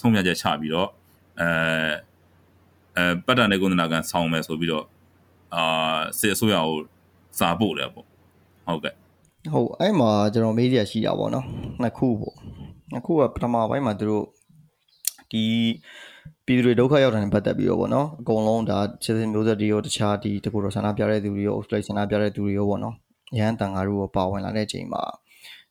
[0.00, 0.88] ဆုံးဖြတ်ချက်ချပြီးတော့
[1.40, 1.48] အဲ
[2.96, 4.84] အဲပတ်တန်တဲ့ကုသနာကန်ဆောင်းမယ်ဆိုပြီးတော့
[5.54, 6.76] အာစစ်အစိုးရကို
[7.38, 8.06] စာပို့တယ်ပေါ့
[8.66, 8.94] ဟုတ်ကဲ့
[9.52, 11.46] ဟုတ်အဲ့မှာကျွန်တော်မေးစရာရှိတာပေါ့နော်
[11.82, 12.36] နှစ်ခုပေါ့
[12.92, 14.24] နှစ်ခုကပထမပိုင်းမှာသူတို့
[15.32, 15.44] ဒီ
[16.46, 22.94] ပြည်သူတွေဒုက္ခရောက်တာနဲ့ပတ်သက်ပြီးတော့ပေါ့နော်အကုန်လုံးဒါစစ်စစ်မျိုးဆက်တွေရောတခြားဒီတကူတော်ဆန္ဒပြတဲ့သူတွေရောအုပ်လိုက်ဆန္ဒပြတဲ့သူတွေရောပေါ့နော်
[23.38, 25.02] ရဟန်းတန်ဃာတို့ရောပါဝင်လာတဲ့အချိန်မှာ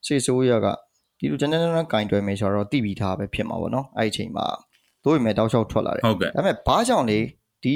[0.06, 0.68] စစ်ဆိုးရက
[1.20, 4.46] ဒီလိုကျန်းကျန်းကျန်းကင်တွယ်မယ်ဆိုတော့တိပြီးသားပဲဖြစ်မှာပေါ့နော်အဲ့ဒီအချိန်မှာ
[5.04, 7.20] တို့ရမယ်တောက်လျှောက်ထွက်လာတယ်ဟုတ်ကဲ့ဒါပေမဲ့ဘာကြောင့်လဲ
[7.64, 7.76] ဒီ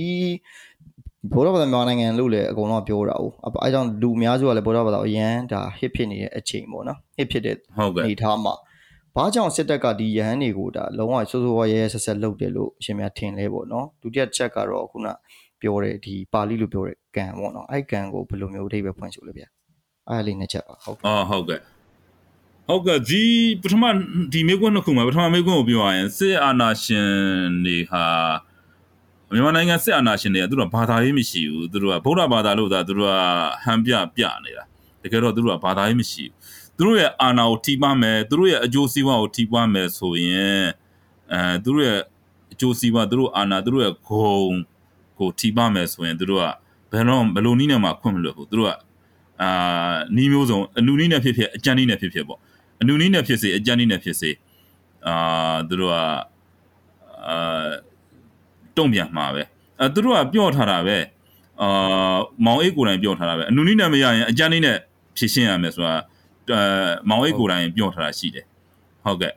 [1.33, 3.23] ဘိုးတော်ဘာသာမြန်မာနိုင်ငံလို့လည်းအကုန်လုံးကပြောတာ哦
[3.63, 8.53] အဲကြောင့်လူအများစုကလည်းဘိုးတော်ဘာသာအရန်ဒါ hit ဖြစ်နေတဲ့အချိန်ပေါ့နော် hit ဖြစ်တဲ့ဟုတ်ကဲ့အနေထားမှာ
[9.15, 15.07] ဘာကြောင့်စစ်တပ်ကဒီရဟန်းတွေကိုဒါလုံးဝစိုးစိုးဝါးရဲရဲဆက်ဆက်လုပ်တယ်လို့အရှင်များထင်လဲပေါ့နော်ဒုတိယချက်ကတော့ခုန
[15.61, 19.43] ပြောတဲ့ဒီပါဠိလိုပြောတဲ့ကံပေါ့နော်အဲ့ကံကိုဘယ်လိုမျိုးအဓိပ္ပာယ်ဖွင့်ဆိုလဲဗျ
[20.09, 21.59] အဲ့ဒါလေးနှစ်ချက်ပါဟုတ်ကဲ့အော်ဟုတ်ကဲ့
[22.67, 23.23] ဟုတ်ကဲ့ဒီ
[23.61, 23.83] ပထမ
[24.33, 27.09] ဒီမေကွန်းနှစ်ခုမှာပထမမေကွန်းကိုပြောရရင်စစ်အာဏာရှင်
[27.65, 28.05] တွေဟာ
[29.33, 33.15] မြန်မာနိုင်ငံစစ်အာဏာရှင်တွေကသူတို့ကဘာသာရေးမရှိဘူးသူတို့ကဗုဒ္ဓဘာသာလို့သာသူတို့က
[33.63, 34.63] ဟန်ပြပြနေတာ
[35.03, 36.35] တကယ်တော့သူတို့ကဘာသာရေးမရှိဘူး
[36.77, 40.63] သူတို့ရဲ့အာဏာကိုထိပါမယ်သူတို့ရဲ့အကျိုးစီးပွားကိုထိပါမယ်ဆိုရင်
[41.33, 41.99] အဲသူတို့ရဲ့
[42.53, 44.51] အကျိုးစီးပွားသူတို့အာဏာသူတို့ရဲ့ဂုံ
[45.19, 46.45] ကိုထိပါမယ်ဆိုရင်သူတို့က
[46.91, 48.73] ဘယ်တော့ဘယ်လိုနည်းနဲ့မှခွင့်မလွတ်ဘူးသူတို့က
[49.41, 49.49] အာ
[50.15, 52.39] နီးမျိုးစုံအနူနီးနဲ့ဖြစ်ဖြစ်အကြမ်းနီးနဲ့ဖြစ်ဖြစ်ပေါ့
[52.81, 54.31] အနူနီးနဲ့ဖြစ်စေအကြမ်းနီးနဲ့ဖြစ်စေ
[55.07, 55.95] အာသူတို့က
[57.27, 57.69] အာ
[58.77, 59.43] တုံ့ပြန်မှာပဲ
[59.79, 60.97] အဲသူတို့ကပြောထားတာပဲ
[61.61, 64.77] အာမောင်အိတ်ကိုယ်တိုင်ပြောထားတာပဲအနူနီးနဲ့မရရင်အကြမ်းနီးနဲ့
[65.17, 66.01] ဖြည့်ရှင်းရမယ်ဆိုတာအဲ
[67.09, 68.45] မောင်အိတ်ကိုယ်တိုင်ပြောထားတာရှိတယ်
[69.03, 69.33] ဟုတ်ကဲ့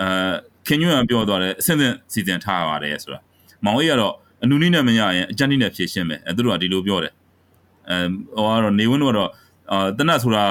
[0.00, 0.08] အဲ
[0.66, 3.20] ခင်ညွန့်ကပြောသွားတယ်အစင်းစင်းစီစဉ်ထားပါတယ်ဆိုတာ
[3.64, 7.12] မောင်အိတ်ကတော့အနူနီးနဲ့မရရင်အကြမ်းနီးနဲ့ဖြည့်ရှင်းမယ်အဲသူတို့ကဒီလိုပြောတယ်
[7.90, 7.96] အဲ
[8.34, 9.30] ဟိုကတော့နေဝင်းတို့ကတော့
[9.72, 10.44] အာတနတ်ဆိုတာ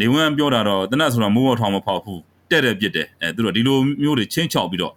[0.00, 4.94] နေဝင်းပြောတာတော့တနတ်ဆိုတာမိုးဘောထောင်မဖောက်ဘူးတဲ့တဲ့ပြစ်တယ်အဲသူတို့ကဒီလိုမျိုးတွေချင်းချောက်ပြီးတော့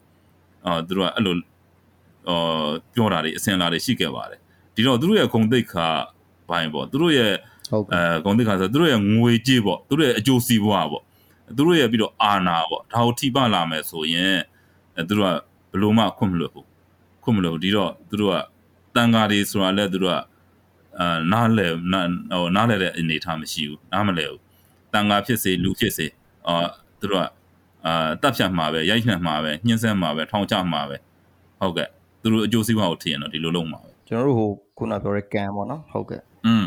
[0.65, 1.35] အာသူတို့ကအဲ့လို
[2.29, 4.39] အာပြောတာတွေအစင်လာတွေရှိခဲ့ပါတယ်
[4.75, 5.87] ဒီတော့သူတို့ရဲ့ဂုံတိတ်ခါ
[6.49, 7.33] ဘိုင်းပေါ့သူတို့ရဲ့
[7.71, 11.03] ဟုတ်ကဲ့အဲဂုံတိတ်ခါဆိုသူတို့ရဲ့ငွေကြေးပေါ့သူတို့ရဲ့အကျိုးစီးပွားပေါ့
[11.55, 14.37] သူတို့ရဲ့ပြီးတော့အာနာပေါ့ဒါကိုထိပလာမယ်ဆိုရင်
[14.97, 15.35] အဲသူတို့က
[15.71, 16.67] ဘလို့မှခွင့်မလွတ်ဘူး
[17.23, 18.35] ခွင့်မလွတ်ဘူးဒီတော့သူတို့က
[18.95, 20.17] တန်ဃာတွေဆိုတာလဲသူတို့က
[20.99, 24.39] အာနားလဲနားဟိုနားလဲတဲ့အနေအထားမရှိဘူးနားမလဲဘူး
[24.93, 26.07] တန်ဃာဖြစ်စေလူဖြစ်စေ
[26.47, 26.55] အာ
[26.99, 27.25] သူတို့က
[27.85, 30.97] အာတပ်ဖြတ်မှာပဲရိုက်နှက်မှာပဲညှင်းဆဲမှာပဲထောင်ချမှာပဲ
[31.59, 31.87] ဟုတ်ကဲ့
[32.21, 36.65] သူတို့အကျိုးစီးပွားကိုထည့်ရင်တော့ဒီလိုလုပ်မှာပဲကျွန်တော်တို့ဟိုခုနပြောတဲ့ကံပေါ့နော်ဟုတ်ကဲ့อืม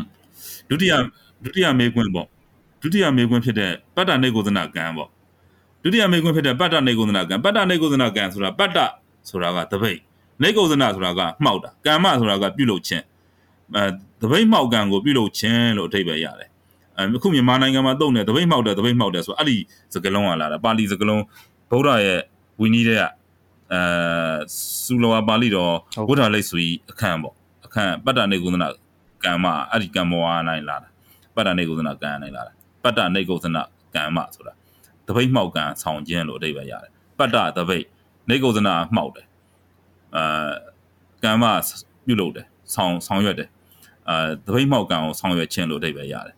[0.69, 0.93] ဒုတိယ
[1.43, 2.27] ဒုတိယမေကွန်းပေါ့
[2.81, 5.09] ဒုတိယမေကွန်းဖြစ်တဲ့ပတ္တနေကုသနာကံပေါ့
[5.83, 8.77] ဒုတိယမေကွန်းဖြစ်တဲ့ပတ္တနေကုသနာကံပတ္တနေကုသနာကံဆိုတာပတ္တ
[9.29, 9.99] ဆိုတာကတပိတ်
[10.43, 13.03] နေကုသနာဆိုတာကမှောက်တာကမ္မဆိုတာကပြုလုပ်ခြင်း
[13.75, 13.83] အဲ
[14.21, 16.49] တပိတ်မှောက်ကံကိုပြုလုပ်ခြင်းလို့အဓိပ္ပာယ်ရတယ်
[16.97, 19.57] အဲအခုမြန်မာနိုင်ငံမှာတုံးတယ်တပိတ်မှောက်တယ်တပိတ်မှောက်တယ်ဆိုအဲ့ဒီ
[19.93, 21.23] စကလုံးကလာတာပါဠိစကလုံး
[21.71, 22.19] ဗုဒ္ဓရဲ့
[22.61, 23.09] ဝီနည်းတဲ့အဲ
[24.85, 25.73] စူလဝါပါဠိတော်
[26.07, 28.67] ဘုဒ္ဓလိတ်ဆွေအခန့်ပေါ့အခန့်ပတ္တနေကုသနာ
[29.23, 30.89] ကံမအဲ့ဒီကံမောဟနိုင်လာတာ
[31.35, 32.51] ပတ္တနေကုသနာကံနိုင်လာတာ
[32.83, 33.63] ပတ္တနေကုသနာ
[33.95, 34.53] ကံမဆိုတာ
[35.07, 37.85] တပိတ်မှောက်ကံဆောင်ခြင်းလို့အဓိပ္ပာယ်ရတယ်ပတ္တတပိတ်
[38.29, 39.27] နေကုသနာမှောက်တယ်
[40.15, 40.25] အဲ
[41.23, 41.43] ကံမ
[42.05, 43.49] ပြုလုပ်တယ်ဆောင်ဆောင်ရွက်တယ်
[44.09, 46.35] အဲတပိတ်မှောက်ကံကိုဆောင်ရွက်ခြင်းလို့အဓိပ္ပာယ်ရတယ်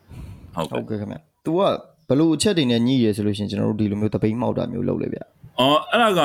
[0.54, 1.62] ဟုတ်ဟုတ်ကဲ့ကဲ့ခင်ဗျ तू က
[2.08, 5.20] ဘယ်လိုအချက်တွေနဲ့ညှိရဲဆိုလို့ရှိရင်ကျွန်တော်တို့ဒီလိုမျိုးတပိတ်မှောက်တာမျိုးလုပ်လေဗျ
[5.60, 6.22] အော်အဲ့ဒါက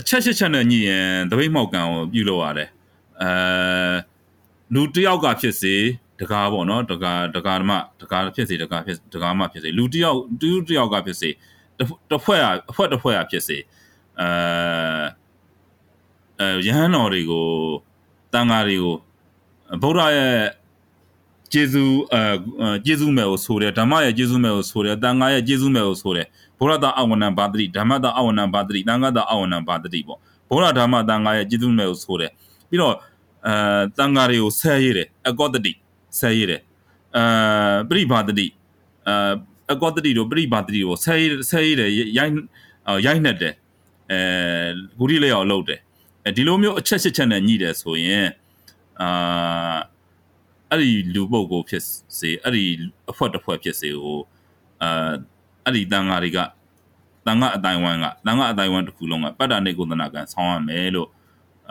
[0.00, 2.68] အချက်ချက်ချက်နဲ့ညှိရင်တပိတ်မှောက်ကံကိုပြုလုပ်ရတယ်
[3.22, 3.30] အဲ
[4.72, 5.74] လူတယောက်ကဖြစ်စေ
[6.20, 11.30] တကားပေါ့နော်တကားတကားမှတကားဖြစ်စေတကားဖြစ်တကားမှဖြစ်စေလူတယောက်တူးတယောက်ကဖြစ်စေ
[12.10, 13.58] တစ်ဖွဲ့အဖွဲတစ်ဖွဲ့အဖြစ်စေ
[14.20, 14.28] အဲ
[16.40, 17.46] အဲရဟန်းတော်တွေကို
[18.32, 18.96] တန်ဃာတွေကို
[19.82, 20.36] ဗုဒ္ဓရဲ့
[21.52, 22.22] ကျေးဇူးအဲ
[22.86, 26.26] ကျေးဇူးမယ်ကိုဆိုတယ်ဓမ္မရဲ့ကျေးဇူးမယ်ကိုဆိုတယ်တန်ဃာရဲ့ကျေးဇူးမယ်ကိုဆိုတယ်
[26.58, 30.18] ဗုဒ္ဓသာအဝဏ္ဏဘာတိဓမ္မသာအဝဏ္ဏဘာတိတန်ဃာသာအဝဏ္ဏဘာတိပေါ့
[30.50, 32.30] ဗုဒ္ဓဓမ္မတန်ဃာရဲ့ကျေးဇူးမယ်ကိုဆိုတယ်
[32.68, 32.94] ပြီးတော့
[33.46, 33.54] အဲ
[33.98, 35.72] တန်ဃာတွေကိုဆဲရည်တယ်အကောတတိ
[36.18, 36.60] ဆဲရည်တယ်
[37.16, 37.24] အဲ
[37.88, 38.46] ပရိဘာတတိ
[39.08, 39.14] အဲ
[39.72, 42.32] အကောတတိတို့ပရိဘာတတိကိုဆဲရည်ဆဲရည်တယ်ရိုက်
[43.06, 43.54] ရိုက်နှက်တယ်
[44.10, 44.20] အဲ
[44.98, 45.80] ဂုရိလေးအောင်လုပ်တယ်
[46.24, 48.26] အဲဒီလိုမျိုးအချက်ချက်ချက်နဲ့ညှိတယ်ဆိုရင်
[49.00, 49.78] အာ
[50.70, 51.84] အဲ့ဒီလူပုဂ္ဂိုလ်ဖြစ်
[52.18, 52.64] စေအဲ့ဒီ
[53.10, 54.20] အဖွက်တစ်ဖွဲ့ဖြစ်စေကို
[54.82, 55.12] အာ
[55.64, 56.38] အဲ့ဒီတန်ဃာတွေက
[57.26, 61.08] တန်ဃာအတိုင်းဝမ်ကတန်ဃာအတိုင်းဝမ်တစ်ခုလုံးကပတ္တနေကုသနာကံဆောင်းရမယ်လို့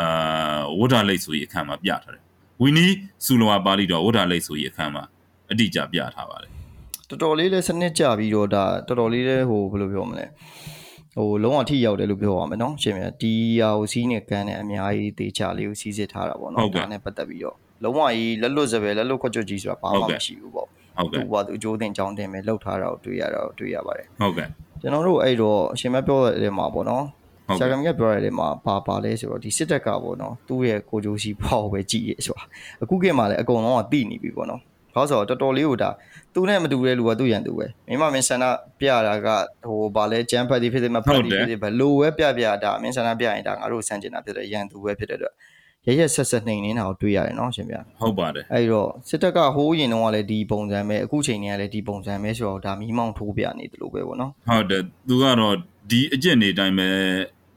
[0.02, 2.24] အာဝဋ္ဌလိတ်ဆိုရင်အခန်းမှာပြထားတယ်
[2.62, 2.86] ဝီနီ
[3.26, 5.04] စူလဝါပါဠိတော်ဝဋ္ဌလိတ်ဆိုရင်အခန်းမှာ
[5.52, 6.52] အတိအကျပြထားပါတယ်
[7.10, 10.26] တော်တော်လေးလဲစနစ်ကြပြီးတော့ဒါတော်တော်လေးလဲဟိုဘယ်လိုပြောမလဲ
[11.16, 24.48] ဟိုလုံးဝထိရောက်တယ်လို့ပြောရမယ်နော်ရှင်မြတ်ဒီဟာကိုစီးနေကန်နဲ့အများကြီးတေချာလေးကိုစီးစစ်ထားတာပေါ့နော်ဒါနဲ့ပတ်သက်ပြီးတော့လုံးဝကြီးလက်လွတ်စပယ်လက်လွတ်ခွက်ကြွကြီးဆိုတာဘာမှမရှိဘူးပေါ့ဟုတ်ကဲ့သူ့ဘာသူအကျိုးတင်ကြောင်းတင်ပဲလောက်ထားတာကိုတွေ့ရတာကိုတွေ့ရပါတယ်ဟုတ်ကဲ့
[24.82, 27.23] ကျွန်တော်တို့အဲ့တော့အရှင်မပြောတဲ့နေရာမှာပေါ့နော်ဟုတ်
[27.60, 32.44] ဆရာကဲ့ကမြတ်ပြောရတဲ့နေရာမှာဘာပါလဲဆိုတော့ဒီစစ်တပ်ကပေါ့နော်သူ့ရဲ့ကိုကြိုးစီဖောက်ပဲကြည့်ရဆိုတာ
[32.84, 34.62] အခုခေတ်မှာလည်းအကုန်လုံးကသိနေပြီပေါ့နော်
[34.96, 35.90] ဘာလို့ဆိုတော့တော်တော်လေးကိုဒါ
[36.34, 38.46] သူနဲ့မတူတဲ့လူကသူ့ရန်သူပဲမင်းမမင်းဆန္ဒ
[38.80, 39.28] ပြတာက
[39.66, 45.34] ဟိုဘာလဲဂျမ်ဖတ်တီဖြစ်တယ်မဖတ်တီဖြစ်တယ်ဘလို့ပဲပြပြတာမင်းဆန္ဒပြရင်ဒါငါတို့စန့်ကျင်တာဖြစ်တယ်ရန်သူပဲဖြစ်တဲ့အတွက်
[45.88, 55.56] ရရက်ဆက်ဆက်နှိမ်နေတာကိုတွေ့ရတယ်နော်ရှင်ဗျာဟုတ်ပါတယ်အဲ့တော့စစ်တပ်ကဟိုးရင်တော့ကလည်းဒီပုံစံပဲအခုချိန်တွေကလည်းဒီပုံစံပဲဆိုတော့ဒါမီးမောင်းထိုးပြနေတယ်လို့ပဲပေါ့နော်ဟုတ်တယ်သူကတော့
[55.90, 56.90] ဒီအကျင့်တွေအတိုင်းပဲ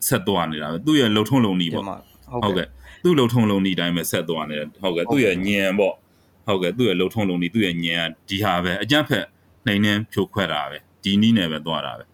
[0.09, 1.97] ဆက်သွားနေတာပဲသူ့ရဲ့လှုပ်ထုံးလုံနီးဒီပေါ့မှာ
[2.45, 2.69] ဟုတ်ကဲ့
[3.05, 5.95] သူ့လှုပ်ထုံးလုံနီးအတိုင်းပဲဆက်သွားနေတယ်ဟုတ်ကဲ့သူ့ရဲ့ညံပေါ့
[6.47, 9.25] ဟုတ်ကဲ့သူ့ရဲ့လှုပ်ထုံးလုံနီးသူ့ရဲ့ညံကဒီဟာပဲအကြမ်းဖက်
[9.67, 12.05] နှိမ်နှင်းဖြိုခွဲတာပဲဒီနီးနဲ့ပဲသွားတာပဲ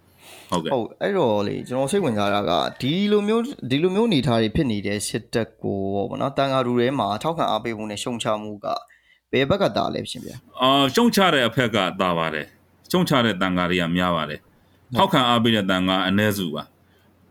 [0.51, 8.67] ဟုတ်ကဲ့ဟုတ်အဲ့တော့လေကျွန်တော်စိတ်ဝင်စားတာကဒီလိုမျိုးဒီလိုမျိုးအနေထားတွေဖြစ်နေတဲ့စစ်တပ်ကိုပေါ့နော်တန်ဃာလူတွေမှာထောက်ခံအားပေးမှုနဲ့ရှုံချမှုက
[9.33, 12.47] ဘယ်ဘက်ကတာလဲရှင်ဗျာအာရှုံချတဲ့အဖက်ကသာပါတယ်
[12.91, 14.41] ရှုံချတဲ့တန်ဃာတွေကများပါတယ်
[14.97, 16.63] ထောက်ခံအားပေးတဲ့တန်ဃာအ ਨੇ စုပါ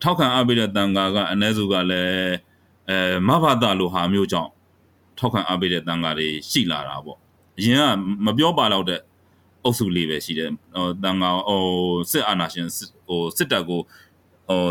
[0.04, 2.34] ထောက်ခံအားပေးတဲ့တန်ဃာကအ ਨੇ စုကလည်း
[2.90, 4.52] အဲမဘာသာလိုဟာမျိုးကြောင့်
[5.18, 7.18] ထောက်ခံအားပေးတဲ့တန်ဃာတွေရှိလာတာပေါ့
[7.58, 7.84] အရင်က
[8.26, 9.00] မပြောပါတော့တဲ့
[9.64, 11.62] အုပ်စုလေးပဲရှိတယ်ဟိုတန်ဃာဟို
[12.12, 13.82] စစ်အာဏာရှင်စစ်ဟိုစစ်တပ်ကို
[14.50, 14.62] ဟို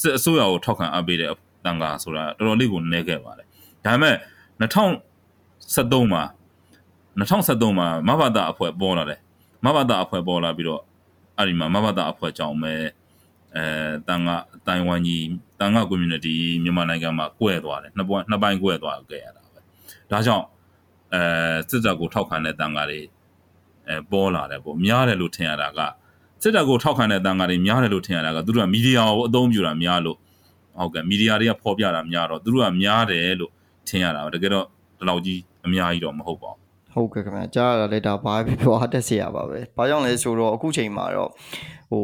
[0.00, 1.30] စစ်အစိုးရကိုထောက်ခံအားပေးတဲ့
[1.64, 3.46] တန်ဃာဆိုတာတော်တော်လေးကိုနည်းခဲ့ပါတယ်
[3.84, 4.16] ဒါပေမဲ့
[4.60, 6.22] 2013မှာ
[7.18, 9.20] 2013မှာမဘာသာအဖွဲ့ပေါ်လာတယ်
[9.64, 10.82] မဘာသာအဖွဲ့ပေါ်လာပြီးတော့
[11.38, 12.72] အဲ့ဒီမှာမဘာသာအဖွဲ့ကြောင့်ပဲ
[13.56, 13.66] အဲ
[14.08, 14.28] တန်က
[14.66, 15.26] တိုင်ဝမ်ကြီး
[15.60, 19.60] တန်က community မြန်မာနိုင်ငံမှာကွဲသွားတယ်နှစ်ပွားနှစ်ပိုင်းကွဲသွားခဲ့ရတာပဲ
[20.10, 20.46] ဒါကြောင့်
[21.14, 21.22] အဲ
[21.70, 23.00] စစ်တပ်ကိုထောက်ခံတဲ့တန်ကတွေ
[23.88, 25.80] အဲပေါ်လာတယ်ပေါ့များတယ်လို့ထင်ရတာက
[26.42, 30.18] စစ်တပ်ကိုထောက်ခံတဲ့တန်ကတွေများတယ်လို့ထင်ရတာကသူတို့ကမီဒီယာကိုအသုံးပြုတာများလို့
[30.78, 33.52] ဟုတ်ကဲ့မီဒီယာတွေကဖော်ပြတာများတော့သူတို့ကများတယ်လို့
[33.88, 34.66] ထင်ရတာပဲတကယ်တော့
[34.98, 41.29] ဒီလောက်ကြီးအများကြီးတော့မဟုတ်ပါဘူး ဟုတ်ကဲ့ခင်ဗျာကြားရတာလည်းဒါဘာဖြစ်ဖြစ်အားတက်เสียရပါပဲ။ဘာကြောင့်လဲဆိုတော့အခုချိန်မှာတော့
[41.91, 42.03] ဟို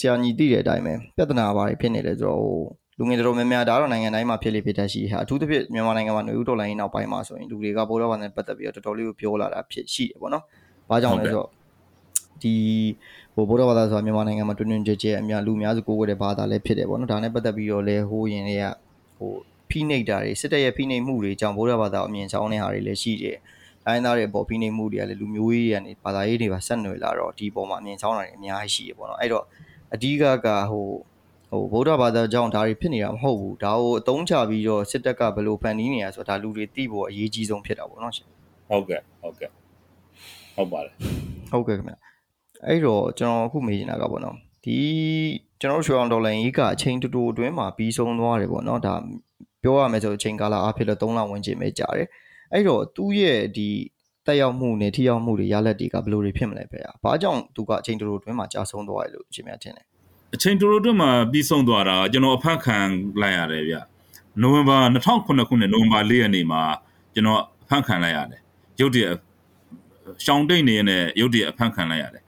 [0.00, 2.58] ဆရာညီသိတဲ့အတိုင်းပဲပြဿနာဘာတွေဖြစ်နေလဲဆိုတော့ဟို
[2.98, 10.44] လူငယ်တော်များများဒါတော့နိုင်ငံတိုင်းမှာဖြစ်လေဖြစ်တတ်ရှိဟာအထူးသဖြင့်မြန်မာနိုင်ငံမှာຫນွေဦးတော်လိုင်းနောက်ပိုင်းမှာဆိုရင်လူတွေကဗိုလ်တော်ဘာသာနဲ့ပတ်သက်ပြီးတော့တော်တော်လေးကိုပြောလာတာဖြစ်ရှိတယ်ပေါ့နော်။
[10.90, 11.48] ဘာကြောင့်လဲဆိုတော့
[12.42, 12.54] ဒီ
[13.34, 18.64] ဟိုဗုဒ္ဓဘာသာဆိုတာမြန်မာနိုင်ငံမှာတွင်တွင်ကြဲကြဲအများလူအများစုကိုးကွယ်တဲ့ဘာသာလည်းဖြစ်တယ်ပေါ့နော်။ဒါနဲ့ပတ်သက်ပြီးတော့လဲဟိုရင်တွေက
[19.18, 19.32] ဟို
[19.70, 23.38] ဖိနှိပ်တာတွေစစ်တပ်ရဲ့ဖိနှိပ်မှုတွေကြောင့်ဗုဒ္ဓဘာသာအမြင်ဆောင်တဲ့ဟာတွေလည်းရှိတယ်။
[23.87, 29.43] တိုင်းသားတွေအပေါ်ဖိနှိပ်မှုတွေကလည်းလူမျိုးရေးတွေကနေဘာသာရေးတွေပါဆက်နွယ်လာတော့ဒီပေါ်မှာအမြင်ချောင်းတာတွေအများကြီးရှိရပေါ့နော်အဲ့တော့
[29.93, 30.85] အဓိကကဟို
[31.51, 38.27] ဟိုဗုဒ္ဓဘာသာကြောင့်ဒါတွေဖြစ်နေတာမဟုတ်ဘူးဒါကိုအသုံးချပြီးတော့စစ်တပ်ကဘယ်လိုဖန်တီးနေရဆိုတာဒါလူတွေသိဖို့အရေးကြီးဆုံးဖြစ်တာပေါ့နော်ရှင်
[38.69, 39.49] ဟုတ်ကဲ့ဟုတ်ကဲ့
[40.55, 40.93] ဟုတ်ပါတယ်
[41.51, 41.93] ဟုတ်ကဲ့ခင်ဗျ
[42.65, 44.77] အဲ့တော့ကျွန်တော်အခုမေးနေတာကပေါ့နော်ဒီ
[45.61, 48.93] ကျွန်တော်တို့ရွှေအောင်ဒေါ်လာကြီးကအချိန်တူတူအတွင်းမှာပြီးဆုံးသွားတယ်ပေါ့နော်ဒါ
[49.63, 52.07] ပြောရမယ်ဆိုအချိန်ကာလအားဖြင့်လည်း3လဝန်းကျင်ပဲကြာတယ်
[52.53, 53.69] အဲ့တော့သူ့ရဲ့ဒီ
[54.27, 59.83] တက်ရောက်မှုနဲ့ထိရောက်မှုတွေရလက်တွေကဘယ်လိုတွေဖြစ်မလဲဖေ။ဘာကြောင့်သူကအချိန်တူတူအတွင်းမှာကြာဆုံးသွားတယ်လို့အရှင်များထင်လဲ
[60.35, 62.77] အချိန်တိုတိုတွင်းမှာပြီးဆုံးသွားတာကျွန်တော်အဖတ်ခံ
[63.21, 63.75] လိုက်ရတယ်ဗျ
[64.41, 66.61] နိုဝင်ဘာ2009ခုနှစ်နိုဝင်ဘာ4ရက်နေ့မှာ
[67.13, 68.41] ကျွန်တော်အဖတ်ခံလိုက်ရတယ်
[68.79, 69.13] ရုတ်တရက်
[70.25, 72.23] ရှောင်းတိတ်နေရတဲ့ရုတ်တရက်အဖတ်ခံလိုက်ရတယ်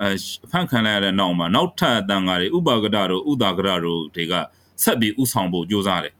[0.00, 0.08] အဲ
[0.46, 4.34] အဖတ်ခံလိုက်ရတဲ့နောက်မှာနောက်ထပ်အတန်ကားတွေဥပါကဒတို့ဥဒါကဒတို့တွေက
[4.82, 6.14] ဆက်ပြီးဥဆောင်ဖို့ကြိုးစားတယ်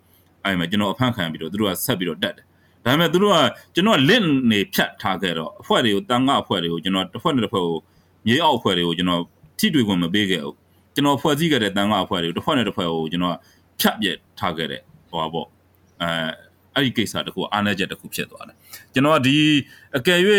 [0.44, 2.46] အဲဒီမှာကျွန်တော်အဖတ်ခံပြီးတော့သူတို့ကဆက်ပြီးတော့တက်တယ်
[2.84, 3.38] ဒါပေမဲ့သူတို့က
[3.74, 7.78] ကျွန်တော်လင့်နေဖြတ်ထားခဲ့တော့အဖွဲ့တွေကိုတန်ငါအဖွဲ့တွေကိုကျွန်တော်တစ်ဖွဲ့နဲ့တစ်ဖွဲ့ကို
[8.26, 9.22] မြေအောက်အဖွဲ့တွေကိုကျွန်တော်
[9.58, 10.54] ထိတွေ့ခွင့်မပေးခဲ့ဘူး
[10.94, 13.36] ကျွန်တော်ဖွဲ့စည်းခဲ့တဲ့တန်ခါအဖွဲ့တွေကိုတစ်ဖွဲ့နဲ့တစ်ဖွဲ့ကိုကျွန်တော်
[13.80, 15.48] ဖြတ်ပြက်ထားခဲ့တဲ့ဟိုပါပေါ့
[16.02, 16.10] အဲ
[16.74, 18.56] အဲ့ဒီကိစ္စတခုအားနည်းချက်တခုဖြစ်သွားတယ်
[18.92, 19.36] ကျွန်တော်ကဒီ
[19.96, 20.20] အကယ်၍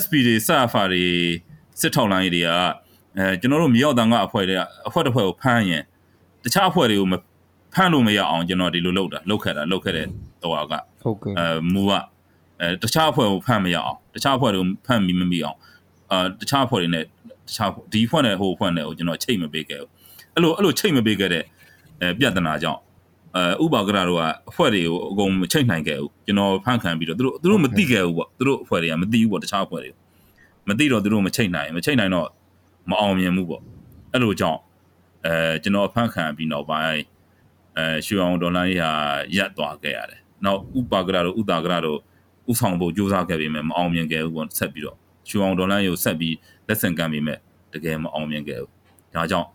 [0.00, 1.04] SP တွေစဖာတွေ
[1.80, 2.48] စစ်ထောက်လိုင်းတွေက
[3.18, 4.56] အဲကျွန်တော်တို့မြေရောက်တန်ခါအဖွဲ့တွေ
[4.88, 5.82] အဖွဲ့တစ်ဖွဲ့ကိုဖမ်းရင်
[6.44, 7.14] တခြားအဖွဲ့တွေကိုမ
[7.74, 10.06] ဖမ်းလို့မရအောင်ကျွန်တော်ဒီလိုလုပ်တာလုပ်ခဲ့တာလုပ်ခဲ့တဲ့
[10.42, 11.92] ဟိုကဟုတ်ကဲ့အဲမူက
[12.60, 15.58] အဲတခြားအဖွဲ့ကိုဖမ်းမရအောင်တခြားအဖွဲ့တွေကိုဖမ်းပြီးမမိအောင်
[16.10, 19.90] အာတခြားအဖွဲ့တွေနဲ့တခြားဒီအဖွဲ့နဲ့ဟိုအဖွဲ့နဲ့ကိုကျွန်တော်ချိတ်မပေးခဲ့ဘူး
[20.34, 21.44] အဲ့လိုအဲ့လိုချိတ်မပေးခဲ့တဲ့
[22.00, 22.80] အဲပြဿနာကြောင့်
[23.36, 29.90] အဲဥပါကရတို့ကအဖွဲ့တွေကိုအကုန်မချိတ်နိုင်ခဲ့ဘူးကျွန်တော်ဖမ်းခံပြီးတော့သူတို့သူတို့မသိခဲ့ဘူးပေါ့သူတို့အဖွဲ့တွေကမသိဘူးပေါ့တခြားအဖွဲ့တွေ
[30.68, 32.28] မသိတော့သူတို့မချိတ်နိုင်မချိတ်နိုင်တော့
[32.90, 33.62] မအောင်မြင်ဘူးပေါ့
[34.12, 34.60] အဲ့လိုကြောင့်
[35.26, 37.02] အဲကျွန်တော်ဖမ်းခံပြီးနောက်ပိုင်း
[37.76, 38.92] အဲရွှေအောင်ဒေါ်လာကြီးဟာ
[39.36, 41.98] ရပ်သွားခဲ့ရတယ် နောက်ဥပါကရတို့ဥတာကရတို့
[42.50, 44.96] ဥဆောင်ဖို့ကြိုးစားခဲ့ပေမဲ့မအောင်မြင်ခဲ့ဘူးပေါ့ဆက်ပြီးတော့
[45.28, 46.36] ချူအောင်ဒေါ်လာရုပ်ဆက်ပြီး
[46.68, 47.38] လက်ဆင့်ကမ်းပေမဲ့
[47.72, 48.70] တတကယ်မအောင်မြင်ခဲ့ဘူး
[49.14, 49.48] ဒါကြောင့်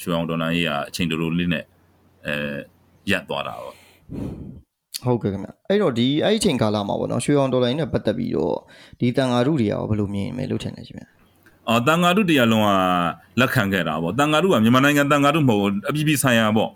[0.00, 1.64] ရွှေအောင်ဒေါ်လာရေးကအချိန်တိုတိုလေးနဲ့
[2.26, 2.34] အဲ
[3.10, 3.74] ရက်သွားတာပေါ့
[5.04, 8.56] ဟုတ်ကဲ့ခင်ဗျအဲ့တော့ဒီအဲ့ဒီအချိန်ကာလမှာပေါ့နော်ရွှေအောင်ဒေါ်လာရင်းနဲ့ပတ်သက်ပြီးတော့
[9.00, 11.04] ဒီတန်ဃာရုတွေကရောဘယ်လိုမြင်မယ်လို့ထင်လဲရှင်ဗျ
[11.68, 12.70] အော်တန်ဃာတုတရားလုံးက
[13.40, 16.70] လက်ခံခဲ့တာပေါ့တန်ဃာတုကမြန်မာနိုင်ငံတန်ဃာတုမဟုတ်ဘူးအပြည်ပြည်ဆိုင်ရာပေါ့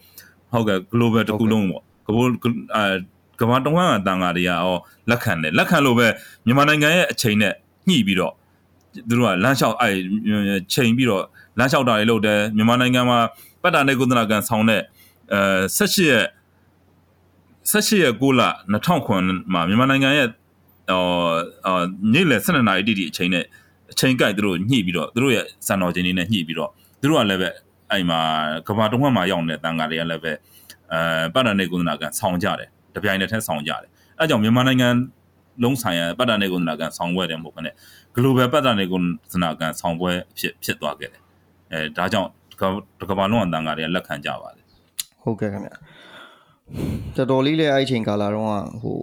[0.53, 2.27] ဟုတ်ကဲ့ global တစ်ခုလုံးပေါ့ကဘော
[2.75, 2.85] အဲ
[3.41, 6.07] ကမ္ဘာတဝန်းကတန်ဃာတွေကအော်လက်ခံတယ်လက်ခံလို့ပဲ
[6.47, 7.53] မြန်မာနိုင်ငံရဲ့အချိန်နဲ့
[7.89, 8.35] ညှိပြီးတော့
[9.09, 9.89] သူတို့ကလမ်းလျှောက်အဲ
[10.75, 11.25] ချိန်ပြီးတော့
[11.59, 13.19] လမ်းလျှောက်တာတွေလုပ်တယ်မြန်မာနိုင်ငံမှာ
[13.63, 14.83] ပတ်တာနေကုသနာကန်ဆောင်တဲ့
[15.33, 15.41] အဲ
[15.77, 16.27] 18ရက်
[17.71, 20.29] 18ရက်6လ2009မှာမြန်မာနိုင်ငံရဲ့
[20.91, 23.45] အော်အော်နေ့လယ်12နာရီတိတိအချိန်နဲ့
[23.93, 26.71] အချိန်ကြိုက်သူတို့ညှိပြီးတော့သူတို့ရဲ့စံတော်ချိန်တွေနဲ့ညှိပြီးတော့
[27.01, 27.49] သူတို့ကလည်းပဲ
[27.91, 28.21] အဲ့မှာ
[28.67, 30.33] ကဘာတုံးမှာရောက်နေတဲ့တန်ဃာတွေကလည်းပဲ
[30.93, 34.89] အဲပတ်တာနေကုသနာကန်ဆောင်ကြတယ် တပြိုင်တည်းထက်ဆောင်ကြတယ်အဲကြောင့်မြန်မာနိုင်ငံ
[35.63, 37.75] လုံးဆိုင်ရာပတ်တာနေကုသနာကန်ဆောင်ပွဲတယ်မဟုတ်ဘဲနဲ့
[38.17, 38.97] global ပတ်တာနေကု
[39.33, 41.23] သနာကန်ဆောင်ပွဲဖြစ်ဖြစ်သွားခဲ့တယ်
[41.73, 42.29] အဲဒါကြောင့်
[43.09, 44.65] ကဘာလုံးအတန်ဃာတွေကလက်ခံကြပါတယ်
[45.23, 45.71] ဟုတ်ကဲ့ခင်ဗျ
[47.17, 48.45] တော်တော်လေးလည်းအဲ့ဒီအချိန်ကာလတော့
[48.83, 48.99] ဟို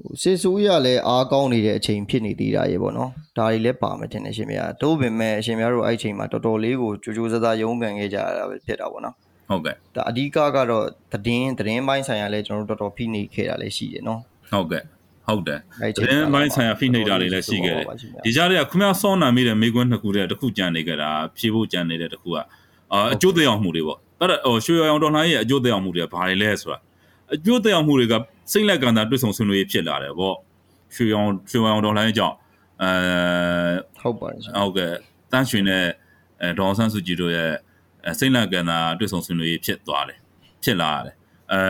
[0.00, 9.16] ဟိုစစ်ဆိုးရလည်းအားကောင်းနေတဲ့အချိန်ဖြစ်နေသေးတာရေပေါ့နော်ဒါတွေလည်းပါမယ်ထင်တယ်ရှင်ဗျာတိုးပင်မဲ့အရှင်များတို့အဲ့ဒီအချိန်မှာတော်တော်လေးကိုကြိုးကြိုးစားစားရုန်းကန်ခဲ့ကြရတာပဲဖြစ်တာပေါ့နော်
[9.50, 14.20] ဟုတ်ကဲ့ဒါအဓိကကတော့သတင်းသတင်းပိုင်းဆိုင်ရာလည်းကျွန်တော်တို့တော်တော်ဖိနေခဲ့တာလည်းရှိတယ်နော်
[14.52, 14.82] ဟုတ်ကဲ့
[15.26, 17.86] ဟုတ်တယ်အဲ့တရင်ပိုင်းဆိုင်ရာဖိနှိပ်တာတွေလည်းရှိခဲ့တယ်
[18.24, 22.36] ဒီကြားထဲကခမဆောင်းနာမိတဲ့မိကွန်းနှစ်ခုတည်းတစ်ခုကြံနေကြတာဖြေဖို့ကြံနေတဲ့တစ်ခုက
[22.92, 26.78] အာအကျိုးသက်ရောက်မှုတွေပေါ့အဲ့ဒါဟိုရွှေရောင်တော်လှန်ရေးရဲ့အကျိုးသက်ရောက်မှုတွေကဘာတွေလဲဆိုတာ
[27.34, 28.14] အကျိုးသက်ရောက်မှုတွေက
[28.52, 30.36] စိတ်လက်ကံတာတွေ့ဆုံဆွေးနွေးဖြစ်လာတယ်ပေါ့
[30.94, 32.36] ရွှေရောင်ရွှေရောင်တော်လှန်ရေးကြောင့်
[32.82, 32.90] အဲ
[34.00, 34.92] ဟုတ်ပါတယ်ရှင်ဟုတ်ကဲ့
[35.32, 35.84] တန်းရွှင်နဲ့
[36.42, 37.56] အဲဒေါ်အောင်ဆန်းစုကြည်တို့ရဲ့အဲ
[38.18, 40.18] စိတ်လက်ကံတာတွေ့ဆုံဆွေးနွေးရေးဖြစ်သွားတယ်
[40.62, 41.14] ဖြစ်လာတယ်
[41.52, 41.62] အဲ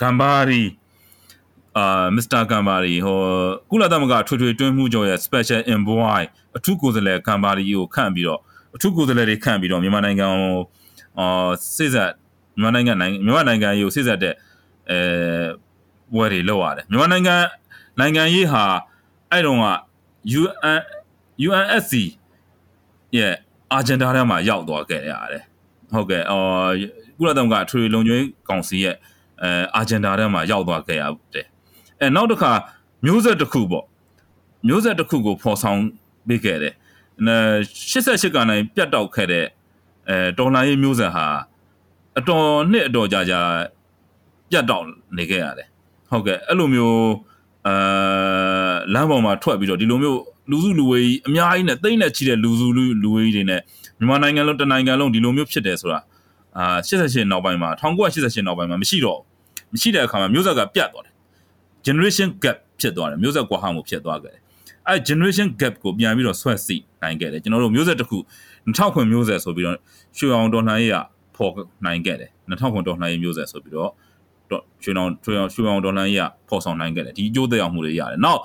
[0.00, 0.62] ဂမ်ဘာရီ
[1.76, 3.20] အာမစ္စတာဂမ်ဘာရီဟို
[3.70, 6.22] ကုလသမဂ္ဂထွေထွေတွင်းမှုချုပ်ရဲ့ special envoy
[6.56, 8.40] အထူးကိုယ်စားလှယ်ဂမ်ဘာရီကိုခန့်ပြီးတော့
[8.74, 10.58] အထူးကိုယ်စားလှယ်တွေခန့်ပြီးတော့မြန်မာနိုင်ငံကို
[11.18, 12.10] အာစိစက်
[12.60, 14.34] မြန်မာနိုင်ငံနိုင်ငံမြန်မာနိုင်ငံရေးကိုစိစက်တဲ့
[14.90, 14.98] အဲ
[16.16, 17.36] ဝယ်တွေလောက်ရတယ်မြန်မာနိုင်ငံ
[17.98, 18.64] နိုင်ငံရေးဟာ
[19.30, 19.66] အဲ့တုန်းက
[20.40, 20.80] UN
[21.46, 21.92] UNSC
[23.16, 23.34] ရဲ့
[23.72, 25.44] အာဂျင်ဒါထဲမှာရောက်သွားခဲ့ရတယ်
[25.92, 26.72] ဟုတ်ကဲ့အော်
[27.18, 28.96] ကုလသမဂ္ဂအထွေထွေလုံခြုံရေးကောင်စီရဲ့
[29.42, 31.04] အဲအာဂျင်ဒါထဲမှာရောက်သွားခဲ့ရ
[31.34, 31.46] တယ်
[32.00, 32.52] အဲနောက်တစ်ခါ
[33.06, 33.86] မျိုးဆက်တစ်ခုပေါ့
[34.68, 35.80] မျိုးဆက်တစ်ခုကိုဖော်ဆောင်
[36.28, 36.74] ပေးခဲ့တယ်
[37.18, 37.36] အဲ
[37.90, 39.46] 88ကနိုင်ပြတ်တောက်ခဲ့တဲ့
[40.08, 41.26] အဲတော်လိုင်းရေးမျိုးဆက်ဟာ
[42.18, 43.40] အတော်နှစ်အတော်ကြာကြာ
[44.50, 45.68] ပြတ်တောက်နေခဲ့ရတယ်
[46.10, 47.00] ဟုတ်ကဲ့အဲ့လိုမျိုး
[47.66, 47.74] အဲ
[48.94, 53.60] လမ်းပေါ်မှာထွက်ပြီးတော့ဒီလိုမျိုး လူစုလူဝေးကြီးအများကြီးနဲ့တိမ့်နဲ့ချီတဲ့လူစုလူလူဝေးကြီးတွေနဲ့
[53.98, 56.00] မြန်မာနိုင်ငံလုံးတနိုင်ငံလုံးဒီလိုမျိုးဖြစ်တယ်ဆိုတာ
[56.58, 61.14] အာ88နောက်ပိုင်းမှာ1988နောက်ပိုင်းမှာမရှိတော့ဘူးမရှိတဲ့အခါမှာမျိုးဆက်ကပြတ်သွားတယ်
[61.86, 64.40] generation gap ဖြစ်သွားတယ်မျိုးဆက်ကွာဟမှုဖြစ်သွားခဲ့တယ်
[64.88, 68.18] အဲ generation gap ကိုပြန်ပြီးတော့ဆွဲစီနိုင်ခဲ့တယ်ကျွန်တော်တို့မျိုးဆက်တစ်ခု
[68.66, 69.78] 2000ခွန်မျိုးဆက်ဆိုပြီးတော့
[70.18, 70.96] ရွှေအောင်တော်လှန်ရေးက
[71.36, 71.52] ဖော်
[71.86, 73.90] နိုင်ခဲ့တယ်2000ခွန်တော်လှန်ရေးမျိုးဆက်ဆိုပြီးတော့
[74.82, 78.40] ရွှေအောင်ရွှေအောင်ရွှေအောင်ဒေါ်လာရေးကဖော်ဆောင်နိုင်ခဲ့တယ်ဒီအကျိုးသက်ရောက်မှုတွေရတယ်။နောက်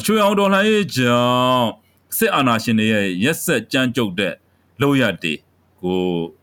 [0.00, 1.68] ရွှေအောင်ဒေါ်လာရေးကြောင့်
[2.16, 4.34] စစ်အာဏာရှင်တွေရဲ့ရက်ဆက်ကြမ်းကြုတ်တဲ့
[4.80, 5.38] လောက်ရတဲ့
[5.82, 5.98] ကို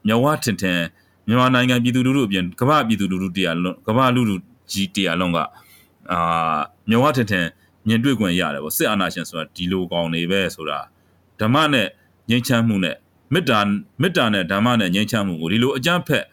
[0.08, 0.80] မြဝထင်ထင်
[1.28, 4.36] မြန်မာနိုင်ငံပြည်သူလူထုအပြင်ကမ္ဘာပြည်သူလူထုတရားလုံးကမ္ဘာလူထု
[4.72, 5.38] ကြီးတရားလုံးက
[6.12, 6.60] အာ
[6.90, 7.46] မြဝထင်ထင်
[7.88, 10.80] မြင်တွေ့ခွင့်ရတယ်ပေါ့စစ်အာဏာရှင်ဆိုတာဒီလိုကောင်းနေပဲဆိုတာ
[11.40, 11.88] ဓမ္မနဲ့
[12.30, 12.96] ငြိမ်းချမ်းမှုနဲ့
[13.34, 13.60] မေတ္တာ
[14.02, 16.26] မေတ္တာနဲ့ဓမ္မနဲ့ငြိမ်းချမ်းမှုကိုဒီလိုအကြမ်းဖက်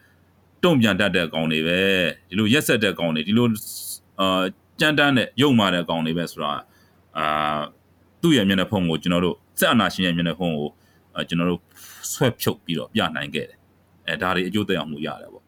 [0.65, 1.79] တုံ့ပြန်တတ်တဲ့ကောင်တွေပဲ
[2.29, 3.47] ဒီလိုရက်ဆက်တဲ့ကောင်တွေဒီလို
[4.21, 4.43] အာ
[4.81, 6.53] ကြမ်းတမ်းတဲ့ရုံမာတဲ့ကောင်တွေပဲဆိုတာ
[7.19, 7.61] အာ
[8.23, 10.69] သူ့ရဲ့မျက်နှာဖုံးကိုကျွန်တော်တို့စက်အနာရှင်ရဲ့မျက်နှာဖုံးကို
[11.29, 11.61] ကျွန်တော်တို့
[12.13, 13.59] ဆွဲဖြုတ်ပြီးတော့ပြနိုင်ခဲ့တယ်
[14.09, 15.45] အဲဒါတွေအကျိုးသက်ရောက်မှုရတယ်ပေါ့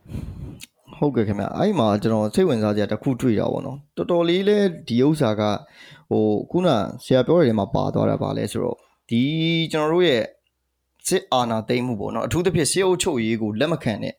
[0.99, 5.43] ဟုတ်ကဲ့ခင်ဗျအဲ့မှာကျွန်တော်စိတ်ဝင်စားစရာတစ်ခုတွေ့တာပေါ့နော်တော်တော်လေးလဲဒီဥစ္စာက
[6.11, 6.69] ဟိုခုန
[7.05, 8.77] ဆရာပြောတဲ့နေရာမှာပါသွားတာပါလဲဆိုတော့
[9.11, 9.23] ဒီ
[9.73, 10.23] ကျွန်တော်တို့ရဲ့
[11.09, 14.15] စစ်အာဏာသိမ်းမှုပေါ့နော်အထူးသဖြင့်စစ်အုပ်ချုပ်ရေးကိုလက်မခံတဲ့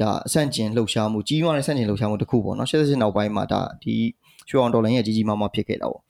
[0.00, 3.94] ဒါအဆန့်ကျင်လှုပ်ရှားမှုကြီးမားတဲ့ဆန့်ကျင်လှုပ်ရှားမှုတစ်ခုပေါ့နော်88နောက်ပိုင်းမှာဒါဒီ
[4.48, 6.02] ရွှေအောင်တော်လိုင်းရဲ့ကြီးကြီးမားမားဖြစ်ခဲ့တာပေါ့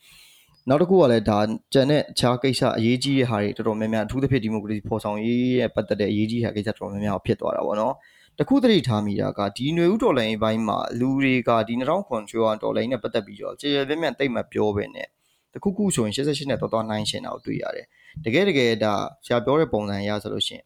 [0.68, 1.38] နောက်တစ်ခုကလည်းဒါ
[1.72, 7.94] ကျန်တဲ့အခြားကိစ္စအရေးကြီးတဲ့ဟာတွေတော်တော်များများအထူးသဖြင့်ဒီမိုကရေစီဖော်ဆောင်ရေးရဲ့ပတ်သက်တဲ့အရေးကြီးတဲ့ကိစ္စတော်တော်များများဖြစ်သွားတာပေါ့နော်
[8.38, 15.08] တခုတတိထားမိတာကဒီຫນွေဥတော်လိုင်းဘိုင်းမှာလူတွေကဒီ2009ကျွမ်းတော်လိုင်းနဲ့ပတ်သက်ပြီးတော့ကြေရပြည့်မြတ်တိတ်မပြောပဲနဲ့
[15.52, 17.86] တခုခုဆိုရင်88နဲ့တော်တော်နိုင်ရှင်တာကိုတွေ့ရတယ်
[18.24, 18.94] တကယ်တကယ်ဒါ
[19.26, 20.64] ဆရာပြောတဲ့ပုံစံအရဆိုလို့ရှိရင်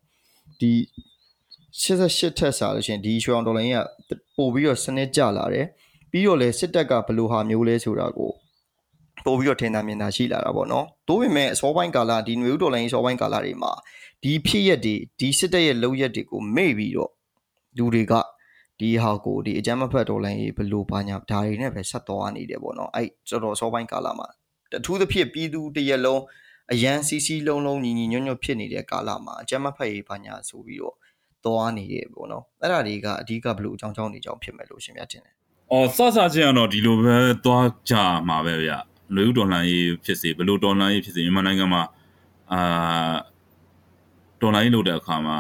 [0.60, 0.72] ဒီ
[1.82, 3.76] 88ထက်စားလို့ရှိရင်ဒီရွှေအောင်တော်လိုင်းက
[4.36, 5.66] ပို့ပြီးတော့စနစ်ကျလာတယ်
[6.10, 8.32] ပြီးတော့လဲစစ်တပ်ကဘယ်လိုဟာမျိုးလဲဆိုတာကို
[9.24, 13.72] ပို့ပြီးတော့ထင်သာမြင်သာရှိလာတာပေါ့နော်။တိုးပေမဲ့အစောပိုင်းကာလဒီຫນွေဥတော်လိုင်းအစောပိုင်းကာလတွေမှာ
[14.22, 17.12] ဒီဖြစ်ရက်တွေဒီစစ်တပ်ရဲ့လုံရက်တွေကိုမေ့ပြီးတော့
[17.76, 18.14] လူတွေက
[18.80, 24.28] ဒီဟာကိုဒီအကြမ်းမဖက်တော်လိုင်းဘယ်လိုပါညာဒါတွေနဲ့ပဲဆက်သွားနေတယ်ပေါ့နော်။အဲ့တော်တော်စောပိုင်းကာလမှာ
[24.78, 26.22] အထူးသဖြင့်ပြည်သူတရက်လုံး
[26.72, 30.96] အရန်စီစီလုံးလုံးညီညီညွတ်ညွတ်ဖြစ်နေတဲ့ကာလမှာအကြမ်းမဖက်ရေးဘာညာဆိုပြီးတော့
[31.44, 35.34] သွားနေတယ်ပေါ့နော်အဲ့ဒါတွေကအဓိကဘလို့အကြောင်းကြောင်းတွေကြောင့်ဖြစ်မယ်လို့ရှင်များထင်တယ်။
[35.72, 37.94] အော်စစချင်းကတော့ဒီလိုပဲသွားကြ
[38.28, 38.72] မှာပဲဗျ။
[39.14, 41.82] လူဦးတော်လှန်ရေးဖြစ်စေဘလို့တော်လှန်ရေးဖြစ်စေမြန်မာနိုင်ငံမှာ
[42.52, 43.14] အာ
[44.40, 45.36] တော်လှန်ရေးလုပ်တဲ့အခါမှာ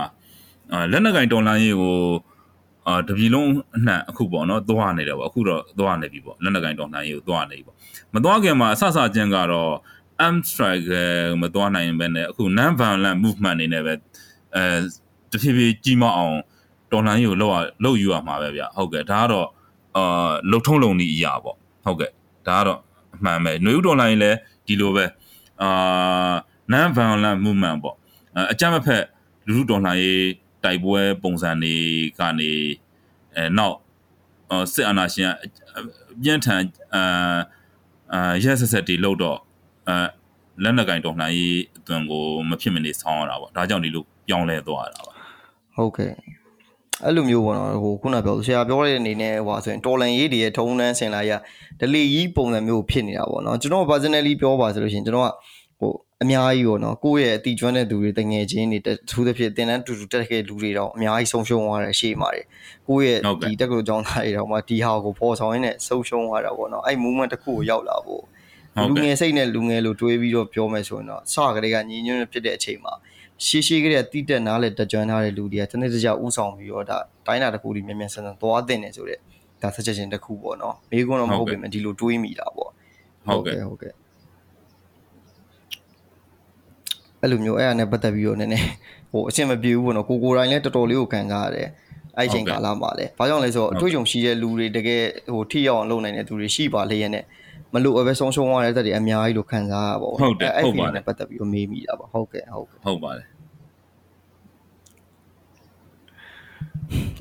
[0.72, 1.98] အာလက်နက်ကင်တော်လှန်ရေးကို
[2.86, 7.76] အာတပြည်လုံးအနှံ့အခုပေါ့နော်သွားနေတယ်ပေါ့အခုတော့သွားနေပြီပေါ့လက်နက်ကင်တော်လှန်ရေးကိုသွားနေပြီပေါ့
[8.14, 9.72] မသွားခင်မှာအဆဆချင်းကတော့
[10.26, 10.88] arm strike
[11.42, 13.94] မသွားနိုင်ဘဲနဲ့အခု non violent movement အနေနဲ့ပဲ
[14.56, 14.64] အဲ
[15.32, 16.36] တဖြည်းဖြည်းကြီးမအောင်
[16.92, 17.54] တော်လှန်ရေးကိုလောက်
[17.84, 19.48] လောက်ယူရမှာပဲဗျဟုတ်ကဲ့ဒါကတော့
[19.96, 22.10] အာလုံထုံးလုံနည်းအရာပေါ့ဟုတ်ကဲ့
[22.48, 22.78] ဒါကတော့
[23.18, 25.04] အမှန်ပဲຫນွေဥတော်လှန်ရေးလည်းဒီလိုပဲ
[25.62, 26.34] အာ
[26.72, 27.96] non violent movement ပေါ့
[28.52, 29.04] အကြမ်းမဖက်
[29.46, 30.26] လူလူတော်လှန်ရေး
[30.64, 31.74] တိုက်ပွဲပုံစံတွေ
[32.18, 32.52] ကနေ
[33.36, 33.76] အဲနောက်
[34.72, 35.32] စစ်အာဏာရှင်
[36.22, 36.62] ပြင်းထန်
[36.94, 37.38] အာ
[38.12, 39.38] အာရက်ဆက်ဆက်တွေလောက်တော့
[39.88, 39.96] အဲ
[40.62, 45.12] လက်နက်ကင်တော်လှန်ရေးအသွင်ကိုမဖြစ်မနေဆောင်းရတာပေါ့ဒါကြောင့်ဒီလိုပြောင်းလဲသွားရတာပါ
[45.76, 46.12] ဟုတ်ကဲ့
[47.04, 51.32] အဲ့လိုမျိုးပေါ့နော်ဟိုခုနပြောဆရာပြောတဲ့အနေနဲ့ဟိုဆိုရင်တော်လန်ရေးတွေရဲ့ထုံးတန်းဆင်လာရ
[51.80, 55.30] ဒလီကြီးပုံစံမျိုးဖြစ်နေတာပေါ့နော်ကျွန်တော် personally ပြောပါဆိုလို့ရှိရင်ကျွန်တော်က
[55.80, 62.46] ဟိုအများကြီးပေါ့နော်ကိုယ့်ရဲ့အတီကျွမ်းတဲ့သူတွေတငယ်ချင်းတွေသူသဖြင့်တင်တန်းတူတူတက်ခဲ့လူတွေတော့အများကြီးဆုံးရှုံးသွားတယ်ရှေ့မှာတယ်
[62.88, 68.22] ကိုယ့်ရဲ့ဒီတက်ကလို့ကြောင်းသားတွေတော့မှဒီဟာကိုပေါ်ဆောင်ရင်းနဲ့ဆုံးရှုံးသွားတာပေါ့နော်အဲ့ movement တစ်ခုကိုရောက်လာဖို့
[68.88, 72.92] လူငယ်စိတ်နဲ့လူငယ်လို့တွေးပြီးတော့ပြောမယ်ဆိုရင်တော့စကလေးကညီညွတ်ဖြစ်တဲ့အချိန်မှာ
[73.46, 79.18] ရှေးရှေးကလေးကတိတက်နားလေတကြွထားတဲ့လူတွေကတနေ့တကြဥဆောင်ပြီးတော့ဒါတိုင်းတာတစ်ခုဒီမြန်မြန်ဆန်ဆန်သွားတင်နေဆိုတဲ့
[79.62, 82.70] ဒါ suggestion တစ်ခုပေါ့နော်မေးခွန်းတော့မဟုတ်ပေမဲ့ဒီလိုတွေးမိတာပေါ့
[83.26, 83.92] ဟုတ်ကဲ့ဟုတ်ကဲ့
[87.20, 88.68] အဲ့လိုမျိုးအဲ့အရာနဲ့ပတ်သက်ပြီးတော့နည်းနည်း
[89.12, 91.68] ဟိုအဆင်မပြေဘူးပေါ့နော်ကိုကိုတိုင်းလည်းတော်တော်လေးကိုခံစားရတယ်
[92.16, 95.02] အဲ့ချိန်ကာလမှာလည်းဘာကြောင့်လဲဆိုတော့အတွေ့အကြုံရှိတဲ့လူတွေတကယ်
[95.34, 97.24] ဟိုထိရောက်အောင်လုပ်နိုင်တဲ့သူတွေရှိပါလေရဲ့နဲ့
[97.74, 103.26] မလို့အပဲဆုံးရှုံးသွားတဲ့တက်တွေအများကြီးလို့ခံစားရပါဘောဟုတ်တယ်အဲ့ဟုတ်ဒီပါတယ်နဲ့ပတ်သက်ပြီးတော့မေးမိတာပါဟုတ်ကဲ့ဟုတ်ကဲ့ဟုတ်ပါတယ်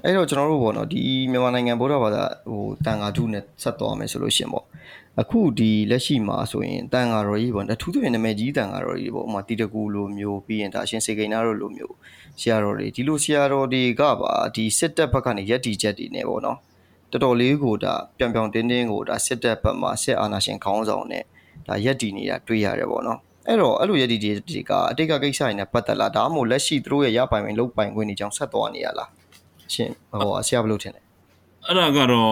[0.04, 4.66] အဲ့တော့ကျွန်တော်တို့ပေါ့နော်ဒီမြန်မာနိုင်ငံဗုဒ္ဓဘာသာဟိုတန်ဃာထုနဲ့ဆက်သွားမယ်ဆိုလို့ရှင်ပေါ့
[5.22, 11.96] အခုဒီလက်ရှိမှာဆိုရင်တန်ဃာတော်ကြီးပေါ့အထူးသဖြင့်နာမည်ကြီးတန်ဃာတော်ကြီးပေါ့ဥပမာတီတကူလိုမျိုးပြီးရင်ဒါအရှင်စေကိန်းနာတို့လိုမျိုး
[12.40, 16.58] ဆရာတော်တွေဒီလိုဆရာတော်တွေကပါဒီစစ်တပ်ဘက်ကနေရက်တီချက်တွေနဲ့ပေါ့နော်
[17.24, 21.24] တော်တော်လေးကိုဒါပြောင်ပြောင်တင်းတင်းကိုဒါစစ်တပ်ဘက်မှာစစ်အာဏာရှင်ခေါင်းဆောင်နဲ့
[21.68, 29.10] ဒါရက်တီနေတာတွေ့ရတယ်ပေါ့နော်အဲ့တော့အဲ့လိုရက်တီတွေကအတိတ်ကကိစ္စတွေနဲ့ပတ်သက်လာဒါမှမဟုတ်လက်ရှိသူတို့ရဲ့ရပိုင်ဝင်လုတ်ပိုင်ခွင့်တွေကြောင့်ဆက်သွားနေရလား
[29.74, 31.02] ရှင်ဟိုဆရာဘယ်လိုထင်လဲ
[31.66, 32.32] အဲ့ဒါကတော့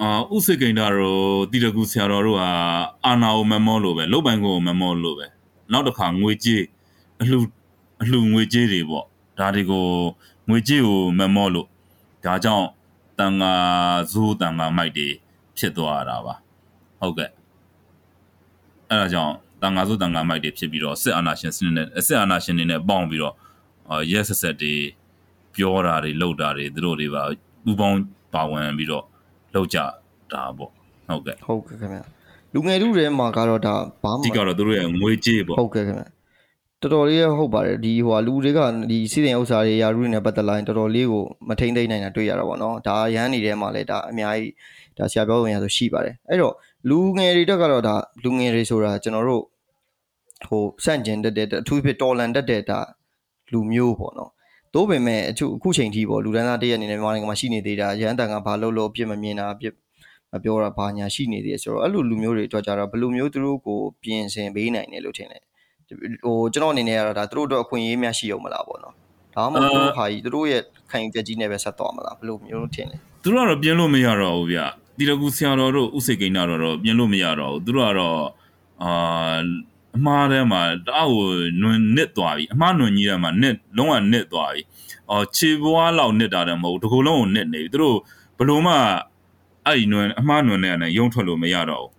[0.00, 2.50] အာဥစိတ်ကိန္ဒာတို့တိရကူဆရာတော်တို့ဟာ
[3.06, 5.26] အာနာကိုမမောလို့ပဲလုတ်ပိုင်ကိုမမောလို့ပဲ
[5.72, 6.62] နောက်တစ်ခါငွေကြေး
[7.20, 7.36] အလှ
[8.02, 9.04] အလှငွေကြေးတွေပေါ့
[9.38, 9.86] ဒါတွေကို
[10.48, 11.66] ငွေကြေးကိုမမောလို့
[12.24, 12.66] ဒါကြောင့်
[13.20, 13.52] တန်ငါ
[14.12, 15.08] ဇိုးတန်ငါမိုက်တွေ
[15.58, 16.34] ဖြစ်သွားတာပါ
[17.00, 17.30] ဟုတ်ကဲ့
[18.88, 23.34] အဲ့ဒါကြောင့်တန်ငါဇိုးတန်ငါမိုက်တွေဖြစ်ပြီးတော့စစ်အာဏာရှင်စနစ်နဲ့စစ်အာဏာရှင်တွေနဲ့ပေါင်းပြီးတော့
[24.12, 24.74] ရဲဆက်ဆက်တွေ
[25.54, 27.22] ပြောတာတွေလုပ်တာတွေသူတို့တွေပါ
[27.70, 27.98] ဥပေါင်း
[28.34, 29.04] ပါဝင်ပြီးတော့
[29.54, 29.78] လုပ်ကြ
[30.32, 30.70] တာပေါ့
[31.08, 31.98] ဟုတ်ကဲ့ဟုတ်ကဲ့ခင်ဗျ
[32.54, 36.04] လူငယ်တို့ထဲမှာကတော့ဒါဘာမှဒီကတော့သူတို့ရဲ့ငွေကြေးပေါ့ဟုတ်ကဲ့ခင်ဗျ
[36.84, 44.52] တော်တော်လေးဟုတ်ပါတယ်ဒီဟိုလူတွေကဒီစီစဉ်ဥစ္စာတွေယာရုတွေနဲ့ပတ်သက်လာရင်တော်တော်လေးကိုမထိမ့်သိမ့်နိုင်တာတွေ့ရတာပေါ့နော်ဒါရန်နေထဲမှာလည်းဒါအများကြီး
[44.98, 46.54] ဒါဆရာပြောဝင်ရဆိုရှိပါတယ်အဲ့တော့
[46.90, 47.94] လူငယ်တွေတက်ကတော့ဒါ
[48.24, 49.42] လူငယ်တွေဆိုတာကျွန်တော်တို့
[50.46, 52.78] ဟိုစန့်ကျင်တက်တဲ့အထူးဖြစ်တော်လန်တက်တဲ့ဒါ
[53.52, 54.30] လူမျိုးပေါ့နော်
[54.74, 59.74] တိုးပင်မဲ့အခုအခုချိန်ထိပေါ့လူဒန်းသားတရက်အနေနဲ့မြန်မာနိုင်ငံမှာရှိနေသေးတာရန်တန်ကဘာလို့လို့အပြစ်မမြင်တာအပြစ်
[60.32, 65.42] မပြောတာဘာညာရှိနေသေးတယ်ဆိုတော့အဲ့လိုလူမျိုးတွေအတွက်ကြတော့ဘယ်လိုမျိုးသူတို့ကိုပြင်ဆင်ပေးနိုင်တယ်လို့ထင်တယ်
[65.88, 68.94] ဟိုကျွန်တော်အနေနဲ့ကတော့ဒါသူတို့အတွက်အခွင့်အရေးများရှိအောင်မလားပေါ့နော်
[69.34, 74.60] ဒါမှမဟုတ်သူတို့ဟာကြီးသူတို့ရဲ့ခံယူချက်ကြီးနဲ့ပဲဆက်သွားမလားဘယ်လိုမျိုးထင်လဲသူတို့ကတော့ပြင်းလို့မရတော့ဘူးဗျ
[74.98, 78.20] တီရကူဆရာတော်တို့ဥစိတ်ကိန်းတော်တို့ပြင်းလို့မရတော့ဘူးသူတို့ကတော့
[78.82, 79.38] အာ
[79.96, 81.28] အမှားထဲမှာတအားကို
[81.62, 84.62] နွင်နစ်သွားပြီအမှားနွင်ကြီးထဲမှာနစ်လုံးဝနစ်သွားပြီ
[85.10, 87.96] အော်ခြေပွားလောက်နစ်တာတယ်မဟုတ်တကူလုံးကိုနစ်နေပြီသူတို့
[88.38, 88.74] ဘလို့မှ
[89.66, 91.90] အဲ့ဒီနွင်အမှားနွင်နဲ့နဲ့ရုံထွက်လို့မရတော့ဘူး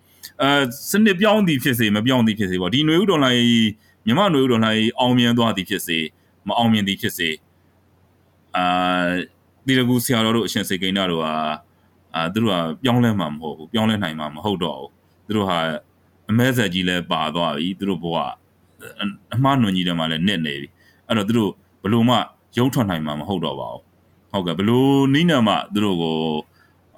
[0.43, 0.51] အဲ
[0.91, 3.45] စနစ်ပြောင်းသည်ဖြစ်စေမပြောင်းသည်ဖြစ်စေပေါ့ဒီຫນွေဥတော်လိုင်း
[4.07, 5.99] မြမຫນွေဥတော်လိုင်းအောင်မြင်သွားသည်ဖြစ်စေ
[6.49, 7.29] မအောင်မြင်သည်ဖြစ်စေ
[8.57, 9.11] အာ
[9.66, 11.35] ဒီရကူဆရာတော်တို့အရှင်စေကိန်းတို့ဟာ
[12.14, 14.91] အာသူတို့ကပြောင်းလဲမှာမဟုတ်ဘူးပြောင်းလဲနိုင်မှာမဟုတ်တော့ဘူး
[15.27, 15.59] သူတို့ဟာ
[16.31, 18.16] အမဲဆက်ကြီးလဲပါသွားပြီသူတို့ဘဝ
[19.35, 20.68] အမှားနွန်ကြီးတွေမှာလည်းနစ်နေပြီ
[21.07, 21.51] အဲ့တော့သူတို့
[21.83, 22.16] ဘလို့မှ
[22.59, 23.83] ရုံထွက်နိုင်မှာမဟုတ်တော့ပါဘူး
[24.33, 26.16] ဟုတ်ကဲ့ဘလို့နီးနံမှသူတို့ကို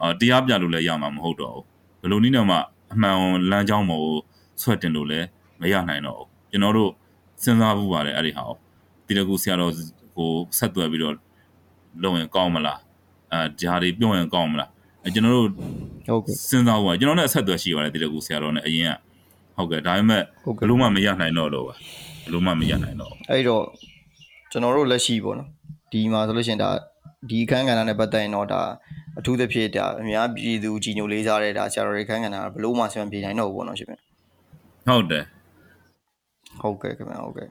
[0.00, 1.64] အာတရားပြလို့လည်းရမှာမဟုတ်တော့ဘူး
[2.02, 2.56] ဘလို့နီးနံမှ
[2.93, 3.15] အမှန်
[3.51, 4.07] လမ်းကြောင်းမို့
[4.61, 5.27] ဆွဲတင်လို့လည်း
[5.61, 6.91] မရနိုင်တော့ဘူးကျွန်တော်တို့
[7.43, 8.55] စဉ်းစားဖို့ပါတယ်အဲ့ဒီဟာကို
[9.07, 9.71] ဒီတကူဆရာတော်
[10.17, 11.15] ကိုဆက်သွယ်ပြီးတော့
[12.01, 12.79] လုပ်ရင်ကောင်းမလား
[13.31, 14.69] အဲဂျာတွေပြုံးရင်ကောင်းမလား
[15.03, 15.47] အဲကျွန်တော်တို့
[16.07, 18.91] ဟုတ်ကဲ့စဉ်းစားဖို့ကျွန်တော်နဲ့အဆက်အသွယ်ရှိပါတယ်ဒီတကူဆရာတော်နဲ့အရင်က
[19.55, 23.63] ဟဟုတ်ကဲ့ဒါပေမဲ့ဟုတ်ဘကဲ့လို့မှမရနိုင်တော့လို့ပါဘလို့မှမရနိုင်တော့ဘူးအဲ့တော့
[24.51, 25.49] ကျွန်တော်တို့လက်ရှိပေါ့နော်
[25.91, 26.69] ဒီမှာဆိုလို့ရှိရင်ဒါ
[27.30, 28.62] ဒီအခန်းကဏ္ဍနဲ့ပတ်သက်ရင်တော့ဒါ
[29.18, 33.94] အထူးသဖြင့်ဒါအများပြည်သူကြီးညိုလေးစားတဲ့ဒါဆရာတော်တွေအခန်းကဏ္ဍကဘလို့မှဆင်မပြေနိုင်တော့ဘူးပေါ့နော်ရှင်ဗျ
[34.88, 35.24] ဟုတ်တယ်
[36.60, 37.48] ဟုတ်ကဲ့ခင်ဗျဟုတ်ကဲ့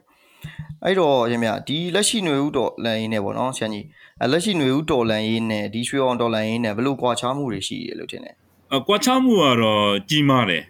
[0.84, 3.84] အဲ့တော့ရှင်ဗျဒီလက်ရှိຫນွေဦးတော်လန်ရေးနဲ့ပေါ့နော်ဆရာကြီး
[4.22, 8.34] အဲလက်ရှိຫນွေဦးတော်လန်ရေးနဲ့ဒီရွှေအောင်တော်လန်ရေးနဲ့ဘလို့ကွာခြားမှုတွေရှိတယ်လို့ထင်တယ်
[8.74, 10.62] အကွာချမှုကတော့ကြီးမားတယ်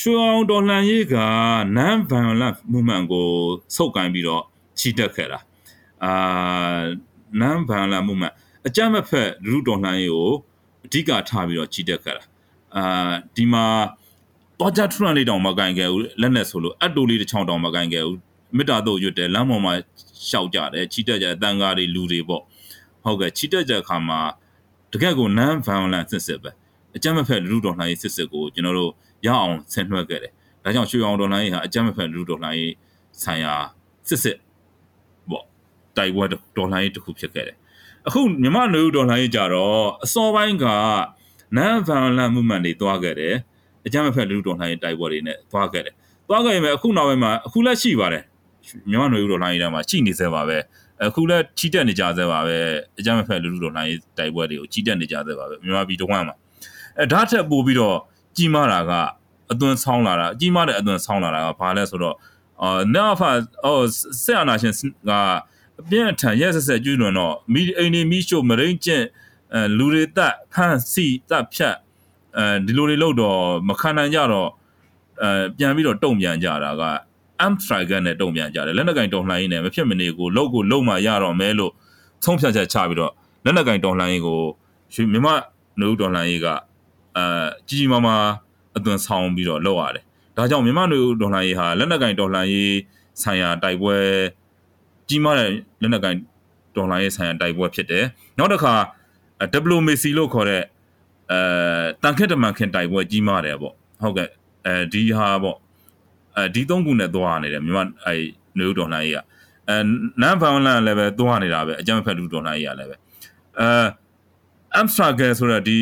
[0.00, 1.16] ရွှေအောင်တော်လှန်ရေးက
[1.76, 3.26] non violent movement ကို
[3.76, 4.42] စုပ်ကိုင်းပြီးတော့
[4.78, 5.38] ချီတက်ခဲ့တာ
[6.04, 6.82] အာ
[7.41, 8.33] non violent movement
[8.67, 10.31] အကြမ်းမဖက်လူထုတော်လှန်ရေးကို
[10.85, 12.23] အဓိကထားပြီးတော့ချီတက်ခဲ့တာ
[12.75, 13.65] အာဒီမှာ
[14.59, 18.19] တော့ကြထရန်လေးတောင်မကင်ခဲ့ဘူးလက်နဲ့ဆိုလို့အတူလေးတစ်ချောင်းတောင်မကင်ခဲ့ဘူး
[18.55, 19.73] မေတ္တာတို့ရွတ်တယ်လမ်းပေါ်မှာ
[20.29, 22.43] ရှောက်ကြတယ်ချီတက်ကြတယ်တန်ကားတွေလူတွေပေါ့
[23.03, 24.19] ဟုတ်ကဲ့ချီတက်ကြအခါမှာ
[24.93, 26.51] တကယ့်ကို non violent စစ်စစ်ပဲ
[26.95, 28.91] အကြမ်းမဖက်လူလူတော်လှန်ရေးစစ်စစ်ကိုကျွန်တော်တို့
[29.25, 30.31] ရအောင်ဆင်နွှဲခဲ့တယ်။
[30.63, 32.73] ဒါကြောင့်ရွှေအောင်တော်လှန်ရေးဟာအကြမ်းမဖက်လူလူတော်လှန်ရေး
[33.23, 33.55] ဆိုင်ရာ
[34.07, 34.46] စစ်စစ်ပေါ့
[35.97, 36.25] တိုက်ပွဲ
[36.57, 37.57] တော်လှန်ရေးတစ်ခုဖြစ်ခဲ့တယ်။
[38.07, 40.67] အခုမြမလူလူတော်လှန်ရေးကြတော့အစောပိုင်းက
[41.57, 43.33] non violent movement တွေတွားခဲ့တယ်။
[43.85, 45.93] အကြမ်းမဖက်လူလူတော်လှန်ရေးတိုက်ပွဲတွေနဲ့တွားခဲ့တယ်။
[46.29, 48.23] တွားခဲ့ရင်အခုနောက်ပိုင်းမှာအခုလက်ရှိပါတယ်။
[48.89, 50.57] မြမလူလူတော်လှန်ရေးထဲမှာရှိနေသေးပါပဲ။
[51.05, 52.57] အခုလက်ချီတက်နေကြသေးပါပဲ။
[52.99, 56.35] အကြမ်းမဖက်လူလူတော်လှန်ရေးတိုက်ပွဲတွေကိုချီတက်နေကြသေးပါပဲ။မြန်မာပြည်တစ်ဝန်းမှာ
[56.99, 57.97] အဲဒါထက်ပိုပြီးတော့
[58.37, 58.91] ကြီးမားတာက
[59.51, 62.15] အသွင်ဆောင်းလာတာကြီးမားတဲ့အသွင်ဆောင်းလာတာကဘာလဲဆိုတော့
[62.61, 63.29] အာနာဖာ
[63.65, 63.85] အော်
[64.23, 64.73] ဆက်အနာရှင်
[65.09, 65.11] က
[65.81, 69.05] အပြင်းအထန်ရက်ဆက်ဆက်ကျွလွန်တော့မီအိမ်နေမီရှို့မရိန်ကျင့်
[69.53, 71.75] အဲလူတွေတက်ဖန့်စီတက်ဖြတ်
[72.37, 74.49] အဲဒီလိုတွေလို့တော့မခံနိုင်ကြတော့
[75.23, 76.83] အဲပြန်ပြီးတော့တုံ့ပြန်ကြတာက
[77.45, 81.71] amp striker နဲ့တုံ့ပြန်ကြတယ်လက်နက်ကင်တော်လှန်ရေးနဲ့မဖြစ်မနေကိုလောက်ကိုလုံမှရတော့မဲလို့
[82.23, 83.13] သုံးဖြတ်ချက်ချပြီးတော့
[83.45, 84.39] လက်နက်ကင်တော်လှန်ရေးကို
[84.93, 85.27] ရွှေမြမ
[85.79, 86.47] နှုတ်တော်လှန်ရေးက
[87.17, 87.23] အဲ
[87.67, 88.25] ကြီးကြီးမားမား
[88.77, 90.03] အသွင်ဆောင်ပြီးတော့လောက်ရတယ်။
[90.37, 92.73] ဒါကြောင့်မြန်မာလူဒေါ်လာရေးဟာလက်နက်ကင်ဒေါ်လာရေး
[93.21, 93.97] ဆိုင်ရာတိုက်ပွဲ
[95.09, 95.51] ကြီးမားတဲ့
[95.81, 96.15] လက်နက်ကင်
[96.75, 98.05] ဒေါ်လာရေးဆိုင်ရာတိုက်ပွဲဖြစ်တယ်။
[98.37, 98.73] နောက်တစ်ခါ
[99.53, 100.63] ဒပလိုမေစီလို့ခေါ်တဲ့
[101.31, 101.39] အဲ
[102.03, 104.29] တန်ခက်တမန်ခင်တိုက်ပွဲကြီးမားတယ်ပေါ့။ဟုတ်ကဲ့
[104.65, 105.57] အဲဒီဟာပေါ့
[106.37, 108.13] အဲဒီသုံးခုနဲ့သွားနေတယ်မြန်မာအဲ
[108.57, 109.17] လူဒေါ်လာရေးက
[109.69, 109.77] အဲ
[110.21, 112.95] နန်ဖောင်လန်လည်းပဲသွားနေတာပဲအကြမ်းဖက်လူဒေါ်လာရေးကလည်းပဲ
[113.59, 113.69] အဲ
[114.75, 115.79] အမ်စတာဂယ်ဆိုတော့ဒီ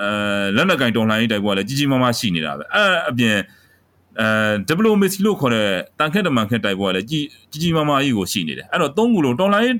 [0.00, 0.10] အဲ
[0.56, 3.36] လက်နက်ကင်တော်လှန်ရေးတိုက်ပွဲကလည်းကြီးကြီးမားမားရှိနေတာပဲအဲအပြင်
[4.18, 4.26] အဲ
[4.68, 9.76] diplomacy လို့ခေါ်တဲ့တန်ခက်တမန်ခက်တိုက်ပွဲကလည်းကြီးကြီးကြီးမားမားကြီးကိုရှိနေတယ်အဲ့တော့သုံးခုလုံးတော်လှန်ရေး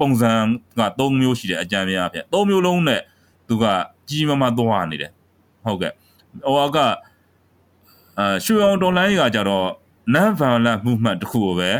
[0.00, 0.32] ပုံစံ
[0.78, 3.00] က၃မျိုးရှိတယ်အကြံပြအဖြစ်၃မျိုးလုံးနဲ့
[3.48, 3.64] သူက
[4.08, 5.10] ကြီးကြီးမားမားသွားနေတယ်
[5.64, 5.92] ဟုတ်ကဲ့
[6.44, 6.78] ဟိုက
[8.18, 9.66] အဲရွှေအောင်တော်လှန်ရေးကကြတော့
[10.14, 11.70] non violent movement တခုကိုပဲ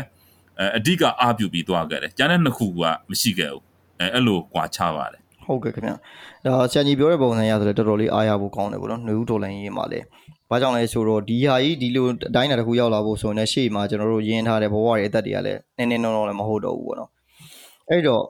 [0.59, 3.63] အဲအဓိကအားပြုပြီးသွားခဲ့တယ်ကျန်တဲ့နှစ်ခုကမရှိခဲ့ဘူး
[3.99, 5.91] အဲအဲ့လိုကွာခြားပါတယ်ဟုတ်ကဲ့ခင်ဗျ
[6.45, 10.05] ဒါဆရာကြီးပြောတဲ့ပုံစံရဆိုလည်းတော်တော်လေးအားရဖို့ကောင်းတယ်ပေါ့နော်ຫນွေဦးတော်လန်ရေးမှာလည်း
[10.49, 17.09] ဘာကြောင့်လဲဆိုတော့ဒီဟာကြီးဒီလိုအတိုင်းအတာတစ်ခုရောက်လာဖို့ဆိုရင်လည်းရှေ့မှာကျွန်တော်တို့ရင်းထားတဲ့ဘဝတွေအသက်တွေကလည်းနည်းနည်းနော်နော်လည်းမဟုတ်တော့ဘူးပေါ့နော်
[17.89, 18.23] အဲ့တော့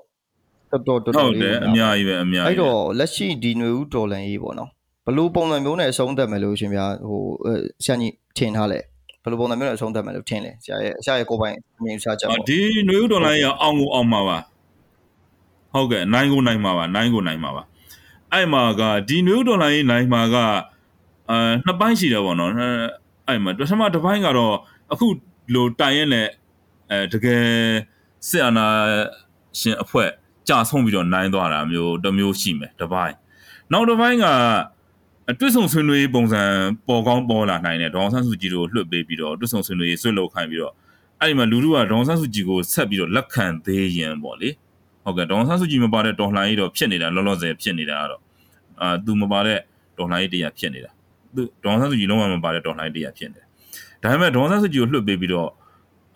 [0.71, 4.69] တော်တော်တော်ဟုတော်တ်လေးတယ်အများကြီးပဲအများအဲ့ကြီးပဲတော့လက်ရှိဒီຫນွေဦးတော်လန်ရေးပေါ့နော်
[5.05, 7.53] ဘလို့ပုံစံမျိုးနဲ့အဆုံးသတ်မယ်လို့ရှင်ဗျာဟိုအဲ
[7.83, 8.79] ဆရာကြီးထင်ထားလဲ
[9.23, 12.59] ဘလို့ပုံစံမျိုးနဲ့အဆုံးသတ်မယ်လို့ထင်လဲဆရာရဲ့ဆရာရဲ့ကိုယ်ပိုင်အမြင်ဆရာချက်အာပေါ့ဒီ
[12.89, 14.37] နွေဦးဒေါ်လာကြီးကအောင်ကိုအောင်မှာပါ
[15.73, 17.63] ဟုတ်ကဲ့နိုင်ကိုနိုင်မှာပါနိုင်ကိုနိုင်မှာပါ
[18.33, 20.37] အဲ့မှာကဒီနွေဦးဒေါ်လာကြီးနိုင်မှာက
[21.29, 22.67] အဲနှစ်ပိုင်းရှိတယ်ပေါ့နော်အဲ
[23.27, 24.55] အဲ့မှာပထမတစ်ပိုင်းကတော့
[24.93, 25.07] အခု
[25.53, 26.27] လိုတိုင်ရက်နဲ့
[26.91, 27.45] အဲတကယ်
[28.27, 28.67] စစ်အာဏာ
[29.59, 30.09] ရှင်အဖွဲ့
[30.47, 33.15] ကြာဆုံးပြီးတော့နိုင်သွားတာမျိုးတစ်မျိုးရှိမယ်တစ်ပိုင်း
[33.71, 34.25] နောက်တစ်ပိုင်းက
[35.31, 36.41] အတွစ်ဆုံဆွေးနွေးပုံစံ
[36.87, 40.73] ပေါ်ကောင်းပေါ်လာနိုင်တယ်ဒေါအောင်ဆန်းစုကြည်တို့လွှတ်ပေးပြီးတော့အတွစ်ဆုံဆွေးနွေးဆွေးလောက်ခိုင်းပြီးတော့
[41.19, 44.49] အဲ့ဒီမှာလူလူကဒေါန်ဆန်းစုကြည်ကိုဆက်ပြီးတော့လက်ခံသေးရင်ပေါ့လေ
[45.03, 48.21] ဟုတ်ကဲ့ဒေါန်ဆန်းစုကြည်မပါတဲ့တော်လှန်ရေးတော့ဖြစ်နေတာလောလောဆယ်ဖြစ်နေတာကတော့
[48.81, 49.59] အာသူမပါတဲ့
[49.97, 50.91] တော်လှန်ရေးတရားဖြစ်နေတာ
[51.35, 53.47] သူဒေါန်ဆန်းစုကြည်လုံးဝမပါတဲ့တော်လှန်ရေးတရားဖြစ်နေတယ်
[54.01, 55.49] ဒါပေမဲ့ဒေါန်ဆန်းစုကြည်ကိုလွှတ်ပေးပြီးတော့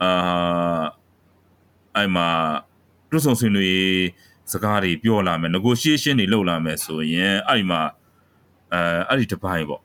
[0.03, 0.82] အာ
[1.95, 2.28] အဲ့မှာ
[3.09, 3.80] တွဆုံဆွေးနွေး
[4.51, 7.82] စကားတွေပြောလာမယ် negotiation တွေလုပ်လာမယ်ဆိုရင်အဲ့ဒီမှာ
[8.74, 9.82] အဲအဲ့ဒီတစ်ပိုင်းပေါ့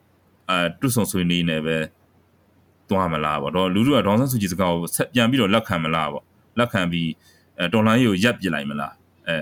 [0.50, 1.76] အဲတွဆုံဆွေးနွေးနေပဲ
[2.90, 6.24] သွားမလားပေါ့တော့လူလူကဒေါန်ဆန်းစုကြည်စကားကိုဆက်ပြန်ပြီးတော့လက်ခံမလားပေါ့
[6.58, 7.10] လက်ခံပြီး
[7.58, 8.94] အဲတော်လိုင်းကြီးကိုရပ်ပစ်လိုက်မလား
[9.28, 9.36] အဲ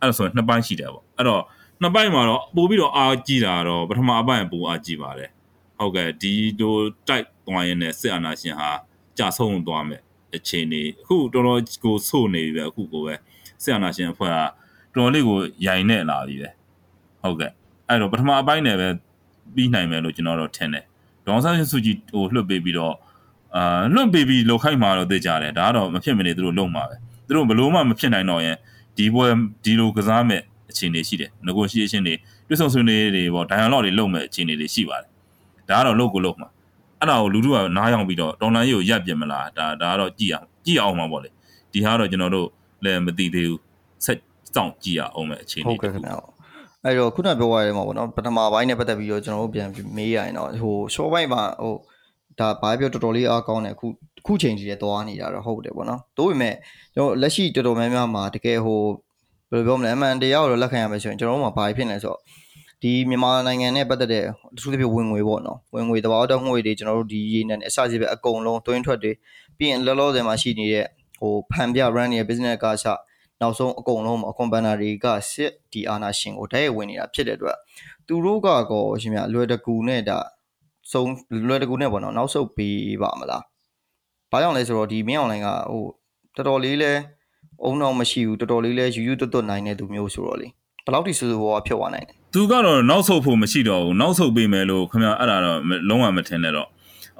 [0.00, 1.42] အဲ့ဒါဆိုရင်နှစ်ပိုင်းရှိတယ်ပေါ့အဲ့တော့
[1.82, 5.30] နှစ်ပိုင်းမှာတော့ပို့ပြီးတော့အားကြီးတာတော့ပထမအပိုင်းပိုအားကြီးပါတယ်
[5.78, 8.70] ဟုတ်ကဲ့ဒီတို့တိုက်သွားရင်လည်းစစ်အာဏာရှင်ဟာ
[9.18, 10.00] ကြာဆုံးသွားမယ်
[10.36, 13.14] အခြေအနေအခုတော်တော်ကိုဆို့နေပြီပဲအခုကိုပဲ
[13.62, 14.38] စစ်အာဏာရှင်အဖွဲ့က
[14.94, 16.50] တော်တော်လေးကိုရိုင်နေလာပြီပဲ
[17.22, 17.50] ဟုတ်ကဲ့
[17.88, 18.88] အဲ့တော့ပထမအပိုင်းနဲ့ပဲ
[19.54, 20.84] ပြီးနိုင်မယ်လို့ကျွန်တော်တို့ထင်တယ်
[21.26, 22.94] ဒေါန်ဆန်းစုကြည်ဟိုလွှတ်ပေးပြီးတော့
[23.56, 26.96] အာလွှတ်ပေးပြီးလောက်ခိုက်မှာတော့သိကြတယ်ဒါကတော့မဖြစ်မနေသူတို့လုံမှာပဲ
[27.26, 28.56] သူတို့ဘလို့မှမဖြစ်နိုင်တော့ရင်
[28.96, 29.26] ဒီပွဲ
[29.64, 32.14] ဒီလိုကစားမဲ့ အခြေအနေရှိတယ် negotiation တွေ
[32.48, 35.08] တွစ်ဆုံဆွေးနွေးတွေပေါ့ dialogue တွေလုပ်မဲ့အခြေအနေတွေရှိပါတယ်
[35.68, 36.48] ဒါကတော့လို့ကိုလို့မှာ
[37.00, 41.28] အဲ့ဒါကိုလူထုကနားယောင်ပြီးတော့တော်လိုင်းကြီးကိုရပ်ပြစ်မလားဒါဒါကတော့ကြည့်အောင်ကြည့်အောင်မှာပေါ့လေ
[41.72, 42.48] ဒီဟာတော့ကျွန်တော်တို့
[42.84, 43.60] လည်းမသိသေးဘူး
[44.04, 44.18] ဆက်
[44.54, 46.14] စောင့်ကြည့်ရအောင်မယ်အခြေအနေဟုတ်ကဲ့ခင်ဗျာ
[46.84, 51.74] အဲ့တော့ခုနပြောရတဲ့မှာပေါ့နော်ပထမပိုင်းနဲ့ပတ်သက်ပြီးတော့ကျွန်တော်တို့ပြန်မေးရရင်တော့ဟို short ပိုင်းမှာဟို
[52.40, 53.86] ဒါဘာပြောတော်တော်လေးအားကောင်းတယ်အခု
[54.20, 56.54] အခုချိန်ကြီးလည်းသွားနေတာတော့ဟုတ်တယ်ပေါ့နော်ဒါပေမဲ့
[56.94, 58.80] ကျွန်တော်လက်ရှိတော်တော်များများမှာတကယ်ဟို
[59.50, 62.20] ဘယ်လိုပြောမလဲအမှန်တရားကိုလက်ခံရမယ်ဆိုရင်ကျွန်တော်တို့မှာဘာဖြစ်နေလဲဆိုတော့
[62.82, 64.24] ဒီမြန်မာနိုင်ငံနဲ့ပတ်သက်တဲ့
[64.56, 69.12] သူတို့ပြဝင်ငွေပေါ့နော်ဝင်ငွေတဘာတော့ငွေတွေကျွန်တော်တို့ဒီရေးနဲ့အစစီပဲအကုန်လုံးတွင်းထွက်တွေ
[69.58, 70.86] ပြီးရင်လောလောဆယ်မှာရှိနေတဲ့
[71.20, 72.86] ဟိုဖန်ပြ brand ရဲ့ business ကစ
[73.40, 77.56] နောက်ဆုံးအကုန်လုံးမှာ company တွေကစစ်ဒီအာနာရှင်ကိုတည့်ရဝင်နေတာဖြစ်တဲ့အတွက်
[78.06, 80.18] သူတို့ကကောရှင်မြအလွယ်တကူနဲ့ဒါ
[80.92, 81.04] စုံ
[81.48, 83.42] လွယ်တကူနဲ့ပေါ့နော်နောက်ဆုတ်ပေးပါမလား။
[84.30, 85.84] ဘာကြောင့်လဲဆိုတော့ဒီမင်းအွန်လိုင်းကဟို
[86.36, 86.92] တော်တော်လေးလဲ
[87.64, 90.48] အုံတော့မရှိဘူးတော်တော်လေးလဲယူယူတွတ်တွတ်နိုင်တဲ့သူမျိုးဆိုတော့လေ
[90.84, 96.68] ဘယ်လောက်ထိစူစူဘောဖြစ်သွားနိုင်လဲသူကတော့နောက်ဆုတ်ဖို့မရှိတော့ဘူးနောက်ဆုတ်ပေးမယ်လို့ခင်ဗျအဲ့ဒါတော့လုံးဝမထင်နဲ့တော့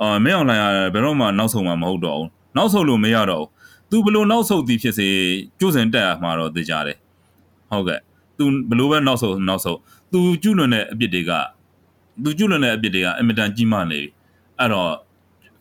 [0.01, 3.51] အာမင်းအွန်လိုင်းကဘယ်တော့မှနောက်ဆုတ်မှာမဟုတ်တော့ဘူးနောက်ဆုတ်လို့မရတော့ဘူး
[3.91, 5.09] သူဘလို့နောက်ဆုတ်သည်ဖြစ်စေ
[5.59, 6.99] ကျိုးစင်တက်ရမှာတော့သိကြတယ်
[7.71, 8.01] ဟုတ်ကဲ့
[8.39, 9.79] သူဘလို့ပဲနောက်ဆုတ်နောက်ဆုတ်
[10.13, 11.33] သူကျွလွန်တဲ့အပြစ်တွေက
[12.23, 14.11] သူကျွလွန်တဲ့အပြစ်တွေကအင်မတန်ကြီးမားနေပြီ
[14.61, 14.91] အဲ့တော့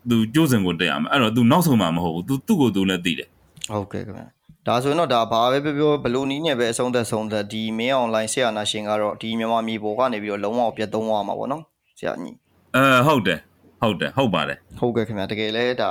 [0.09, 3.29] သူကျိုးစင်ကိုတက်ရမှာအဲ့တော့သူနောက်ဆုတ်မှာမဟုတ်ဘူးသူသူ့ကိုယ်သူလည်းသိတယ်
[3.69, 4.34] ဟုတ်ကဲ့ခင်ဗျ
[4.67, 11.61] ဒါဆိုရင်တော့ဒါဘာပဲပြောပြောဘလို့နီးနဲ့ပဲအဆုံးသက်ဆုံးသက်ဒီမင်းအွန်လိုင်းဆရာနာရှင်ကတော့ဒီမြန်မာမြေပေါ်ကနေပြီးတော့လုံးဝပြတ်သုံးသွားမှာပေါ့နော်
[11.99, 12.35] ဆရာကြီး
[12.75, 13.39] အဲဟုတ်တယ်
[13.81, 15.89] ဟုတ်တယ်ဟုတ်ပါတယ်ဟုတ်ကဲ့ခင်ဗျတကယ်လဲဒါ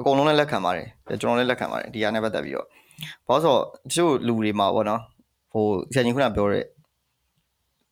[0.00, 0.86] အကုန်လုံးလည်းလက်ခံပါတယ်
[1.20, 2.66] ကျွန်တော်လည်းလက်ခံပါတယ်ဒီဟာနဲ့ပတ်သက်ပြီးတော့
[3.26, 5.00] ဘာလို့ဆိုတော့တချို့လူတွေမှာပေါ့နော်
[5.52, 6.64] ဟိုဆရာကြီးခုနပြောတဲ့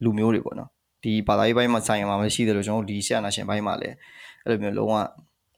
[0.05, 0.69] လူမျိုးတွေပေါ့နော်
[1.03, 3.95] ဒီဘာသာရေးပိုင်းမှာဆိုင်ရမှာမရှိတယ်လို့ကျွန်တော်တို့ဒီဆရာနာရှင်ပိုင်းမှာလည်း
[4.43, 4.95] အဲ့လိုမျိုးလုံးဝ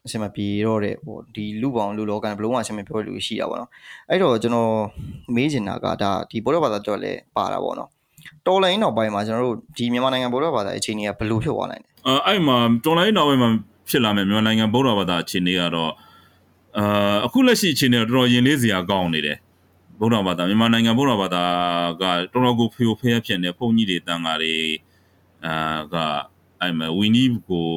[0.05, 3.69] အစင်မပြေတော့တဲ့ဟိုဒီလူပေါင်းလူလောကဘလုံးဝအစင်မပြောလို့ရှိတာပေါ့နော်
[4.09, 4.71] အဲ့တော့ကျွန်တော်
[5.35, 7.89] မေးချင်တာကဒါဒီဘောရဘာသာတော့လည်းပါတာပေါ့နော်
[8.47, 13.49] တော်လိုင်းနောက်ပိုင်းမှာကျွန်တော်တို့ဒီမြန်မာနိုင်ငံဘောရဘာသာအခြေအနေကဘယ်လိုဖြစ်သွားနိုင်လဲအဲအဲ့မှာတော်လိုင်းနောက်ပိုင်းမှာ
[13.89, 15.91] ဖြစ်လာမယ်မြန်မာနိုင်ငံဗုဒ္ဓဘာသာအခြေအနေကတော့
[16.77, 19.37] အာအခုလက်ရှိအခြေအနေတော့တော်တော်ရင်လေးစရာကောင်းနေတယ်
[19.99, 21.43] ဗုဒ္ဓဘာသာမြန်မာနိုင်ငံဗုဒ္ဓဘာသာ
[22.01, 24.55] ကတော်တော်ကိုဖျို့ဖျက်ဖြစ်နေဘုန်းကြီးတွေတန်ဃာတွေ
[25.45, 25.95] အာက
[26.59, 27.67] အဲ့မှာဝီနီကို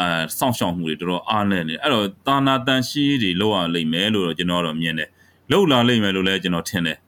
[0.00, 5.08] အာစောင့်ရှောက်မှုတွေတော်တော်အားနည်းနေအဲ့တော့တာနာတန်ရှိတွေလောက်ရလိမ့်မယ်လို့တော့ကျွန်တော်တော့မြင်တယ်
[5.52, 6.98] လောက်လာလိမ့်မယ်လို့လည်းကျွန်တော်ထင်တယ်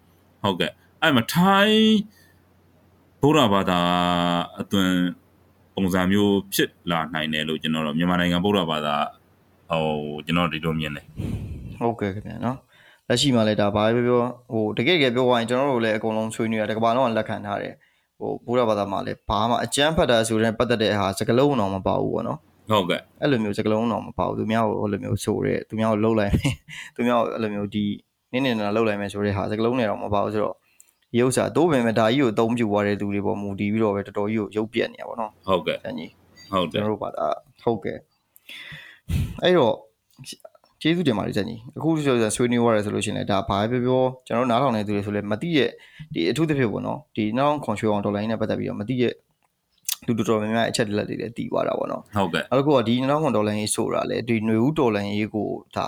[0.43, 0.71] ဟုတ်ကဲ့
[1.01, 1.93] အဲ့မှာထိုင်း
[3.21, 3.81] ဗုဒ္ဓဘာသာ
[4.61, 4.91] အသွင်
[5.75, 8.97] ပုံစံမျိုးဖြစ်လာနိုင်တယ်လို့ကျွန်တော်တို့မြန်မာနိုင်ငံဗုဒ္ဓဘာသာ
[9.71, 9.85] ဟို
[10.27, 11.05] ကျွန်တော်ဒီလိုမြင်တယ်
[11.81, 12.59] ဟုတ်ကဲ့ခင်ဗျာနော်
[13.09, 14.23] လက်ရှိမှာလည်းဒါဘာပဲပြော
[14.53, 17.75] ဟိုတကယ်တကယ်ပြောရရင်ကျွန်တော်တို့လည်းအကုန်လုံးဆွေးနွေးရတကဘာလုံးကလက်ခံထားတယ်
[18.19, 22.39] ဟိုဘုရားဘာသာမှာလည်းဘာမှအကျမ်းဖတ်တာဆိုတဲ့ပတ်သက်တဲ့ဟာစကလုံးတော့မပါဘူးပေါ့နော်
[22.71, 26.55] ဟုတ်ကဲ့အဲ့လိုမျိုးစကလုံးတော့မပါဘူးသူများကိုအဲ့လိုမျိုးဆိုရဲသူများကိုလှုပ်လိုက်မယ်
[26.97, 27.85] သူများကိုအဲ့လိုမျိုးဒီ
[28.33, 30.57] နင်းနေနာလှုပ်လိုက်မယ်ဆိုတဲ့ဟာစကလုံးနဲ့တော့မပါဘူးဆိုတော့
[31.13, 36.11] ဒီဥစ္စာတိုးပင်မဲ့ဒါကြီးကိုအသုံးပြုသွားတဲ့သူတွေပေါ့မူတည်ပြီးတော့ပဲတော်တော်ကြီးကိုရုပ်ပြက်နေတာပေါ့နော်ဟုတ်ကဲ့တန်ကြီး
[36.53, 37.27] ဟုတ်တကျွယ်န်တော်တို့ပါတာ
[37.63, 37.99] ဟုတ်ကဲ့
[39.43, 39.75] အဲ့တော့
[40.83, 45.71] ကျေးဇူးတင်ပါတယ်ဇန်ကြီးအခုဆိုရင်ဆွေးနွေးရရဲဆိုလို့ရှိရင်လည်းဒါဘာပဲပြောပြောကျွန်တော်နားထောင်နေသူတွေဆိုလည်းမသိရဲ့
[46.15, 49.13] ဒီအထူးသဖြင့်ပေါ့နော်ဒီနောက်ခွန်ရွှေအောင်ဒေါ်လာရင်းနဲ့ပတ်သက်ပြီးတော့မသိရဲ့
[50.07, 55.87] လူတော်တော်များများအချက်လက်တွေလည်းတည်သွားတာပေါ့နော်ဟုတ်ကဲ့နောက်တစ်ခုကဒီ2000ဒေါ်လာရေးဆိုတာလေဒီຫນွေဦးဒေါ်လာရေးကိုဒါ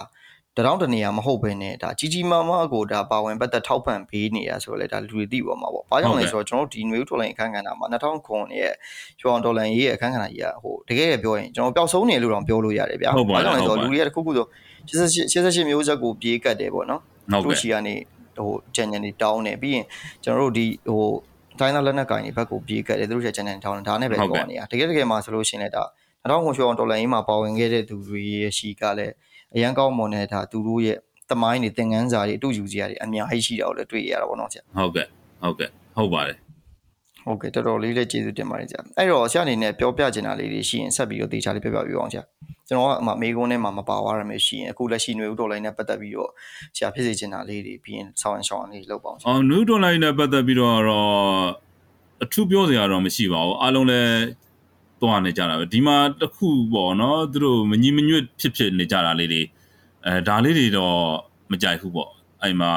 [0.56, 8.72] တရောင်းတနေရာမဟုတ်ဘဲနဲ့ဒါကြီးကြီးမားမားကိုဒါပါဝင်ပတ်သက်ထောက်ပံ့ပေးနေရဆိုတော့လေဒါလူတွေသိပေါ်မှာပေါ့။ဘာကြောင့်လဲဆိုတော့ကျွန်တော်တို့ဒီ new dollar အခန်းကဏ္ဍမှာ2009ရဲ့
[9.20, 14.46] ကျောင်း dollar ရေးအခန်းကဏ္ဍကြီးကဟိုတကယ်ပြောရင်ကျွန်တော်ပျောက်ဆုံးနေလို့တောင်ပြောလို့ရတယ်ဗျာ။ဘာကြောင့်လဲဆိုတော့လူတွေကတခုခုဆို
[14.90, 17.00] 68မျိုးဆက်ကိုပြေးကတ်တယ်ပေါ့နော်။
[17.44, 17.94] သူ့ချီကနေ
[18.38, 19.84] ဟိုကြံကြံနေတောင်းနေပြီးရင်
[20.24, 21.06] ကျွန်တော်တို့ဒီဟို
[21.61, 25.84] တိုင်းသားလက်နက်ကင်တွေဘက်ကိုပြေးကတ်တယ်သူတို့ချီဂျန်ဂျန်တောင်းတယ်ဒါနဲ့ပဲပြောနေတာတကယ်တကယ်မှဆိုလို့ရှိရင်လည်းဒါ
[26.24, 29.14] 2000ခွန်ရွှေအောင်ဒေါ်လာရင်းမှာပါဝင်ခဲ့တဲ့သူတွေရဲ့ရှီကလည်း
[29.55, 30.98] အရန်ကောင်းမွန်တဲ့ဒါသူတို့ရဲ့
[31.30, 35.07] တမိုင်းတွေသင်ခန်းစာတွေအတူယူစရာတွေအများကြီးရှိတာကိုလည်းတွေ့ရတာပေါ့နော်ဆရာဟုတ်ကဲ့
[35.42, 36.36] ဟုတ်ကဲ့ဟုတ်ပါတယ်
[37.24, 42.22] ဟုတ်ကဲ့တော်တော်လေးလည်းကျေးဇူးတင်ပါတယ်ဆရာအဲ့တော့ဆရာအနေနဲ့ပြောပြချင်တာလေးတွေရှိရင်ဆက်ပြီးတော့တေချာလေးပြောပြပြအောင်ဆရာ
[42.68, 46.30] ကျွန်တော်ကအမမေကုန်းထဲမှာမပါသွားရမယ်ရှိရင်အခုလက်ရှိຫນွေဥတော်လိုင်းနဲ့ပတ်သက်ပြီးတော့
[46.76, 51.08] ဆရာဖြစ်စေချင်တာလေးတွေပြီးရင်ဆောင်းအောင်ရှောင်းလေးလုပ်ပါအောင်ဆရာအော်နူးဒေါ်လာနဲ့ပတ်သက်ပြီးတော့တော့
[52.24, 54.12] အထူးပြောစရာတော့မရှိပါဘူးအားလုံးလည်း
[55.00, 59.42] သွားနေကြတာပဲဒီမှာတစ်ခုပေါ့နော်သူတို့မညီမညွတ်ဖြစ်ဖြစ်နေကြတာလေးတွေ
[60.06, 60.96] အဲဒါလေးတွေတော့
[61.50, 62.10] မကြိုက်ဘူးပေါ့
[62.42, 62.70] အဲ့မှာ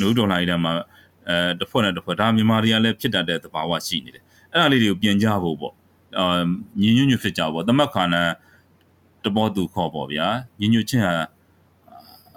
[0.00, 0.72] နူးဒေါ်လာထဲမှာ
[1.28, 5.74] အဲတစ်ဖွဲ့နဲ့တစ်ဖွဲ့ဒါမြန်မာတွေကလည်းဖြစ်တတ်တဲ့သဘာဝရှိနေတယ်အဲ့ဒါလေးတွေကိုပြင်ကြဖို့ပေါ့
[6.18, 6.42] အာ
[6.80, 8.28] ညီညွတ်ညွတ်ဖြစ်ကြဖို့သမက်ခါနဲ့
[9.24, 10.26] တဘောသူခေါ်ပေါ့ဗျာ
[10.60, 11.12] ညီညွတ်ခြင်းဟာ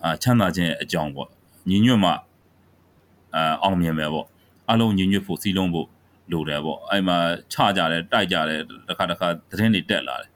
[0.03, 1.29] အာချမ်းသာခြင်းရဲ့အကြောင်းပေါ့
[1.69, 4.27] ညီညွတ်မှအဲအောင်မြင်မယ်ပေါ့
[4.69, 5.87] အလုံးညီညွတ်ဖို့စီလုံးဖို့
[6.31, 7.17] လိုတယ်ပေါ့အဲ့မှာ
[7.53, 10.29] ချကြတယ်တိုက်ကြတယ်တစ်ခါတစ်ခါသတင်းတွေတက်လာတယ်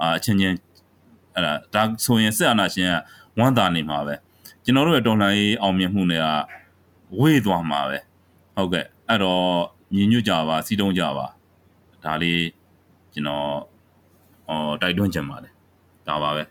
[0.00, 0.56] အာအချင်းချင်း
[1.34, 2.94] အဲ့ဒါဒါဆိုရင်စစ်အာဏာရှင်က
[3.38, 4.14] ဝမ်းသာနေမှာပဲ
[4.64, 6.26] ကျွန်တော်တို့ရဲ့တော်လှန်ရေးအောင်မြင်မှုတွေက
[7.20, 7.98] ဝေးသွားမှာပဲ
[8.56, 9.44] ဟုတ်ကဲ့အဲ့တော့
[9.94, 11.26] ညီညွတ်ကြပါစီလုံးကြပါ
[12.04, 12.42] ဒါလေး
[13.14, 13.48] ကျွန်တော်
[14.48, 15.52] အော်တိုက်တွန်းချင်ပါတယ်
[16.07, 16.43] ဒါပါပဲ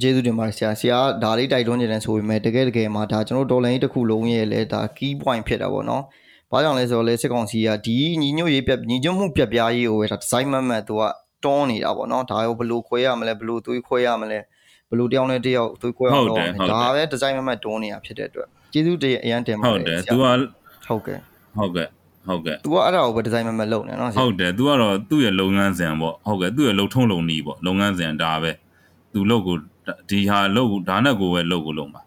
[0.00, 6.02] ကျေးဇူးတင်ပါတယ်ဆရာဆရာကဒါလေးတိုက်တွန်းနေတယ်ဆိုပေမဲ့တကယ်တကယ်မှာဒါကျွန်တော်တို့ဒေါ်လာကြီးတစ်ခုလုံးရဲ့လဲဒါ key point ဖြစ်တာပေါ့နော်။
[6.52, 11.02] ဘာကြောင့်လဲဆိုတော့လဲစစ်ကောင်စီကဒီညီညွတ်ရေးပြညီညွတ်မှုပြပြားရေးကိုပဲဒါဒီဇိုင်းမတ်မတ်သူက
[11.44, 14.38] တွန်းနေတာပေါ့နော်။ဒါကိုဘယ်လိုခွဲရမလဲဘယ်လိုသွေးခွဲရမလဲ
[14.90, 20.24] ဘယ်လိုတယောက်နဲ့တယောက်သွေးခွဲအောင်လုပ်ရမလဲဒါပဲဒီဇိုင်းမတ်မတ်တွန်းနေတာဖြစ်တဲ့အတွက်ကျေးဇူးတင်အရန်တင်ပါတ ဟုတ် ယ် တယ် ဆရာ तू က
[20.86, 21.18] ဟုတ်ကဲ့
[21.56, 21.88] ဟုတ်ကဲ့
[22.28, 28.50] ဟုတ်ကဲ့ तू ကအဲ့ဒါကိုပဲဒီဇိုင်းမတ်မတ်လုပ်နေနော်ဆရာ ဟုတ်တယ် तू ကတော့သူ့ရဲ့လုပ်ငန်းစဉ်ပေါ့ဟုတ်ကဲ့သူ့ရဲ့လုံထုံးလုံနီးပေါ့လုပ်ငန်းစဉ်ဒါပဲ
[29.13, 29.55] तू လုပ်ကို
[30.09, 32.01] ဒီဟာလုပ်ကိုဒါနဲ့ကိုပဲလုပ်ကိုလုပ်မှာ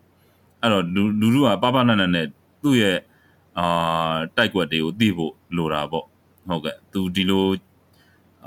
[0.60, 2.26] အဲ့တော့လူလူလူကပပနနနဲ့
[2.62, 2.98] သူ့ရဲ့
[3.58, 6.04] အာတိုက်ကွက်တွေကိုသိဖို့လိုတာပေါ့
[6.48, 7.46] ဟုတ်ကဲ့ तू ဒီလို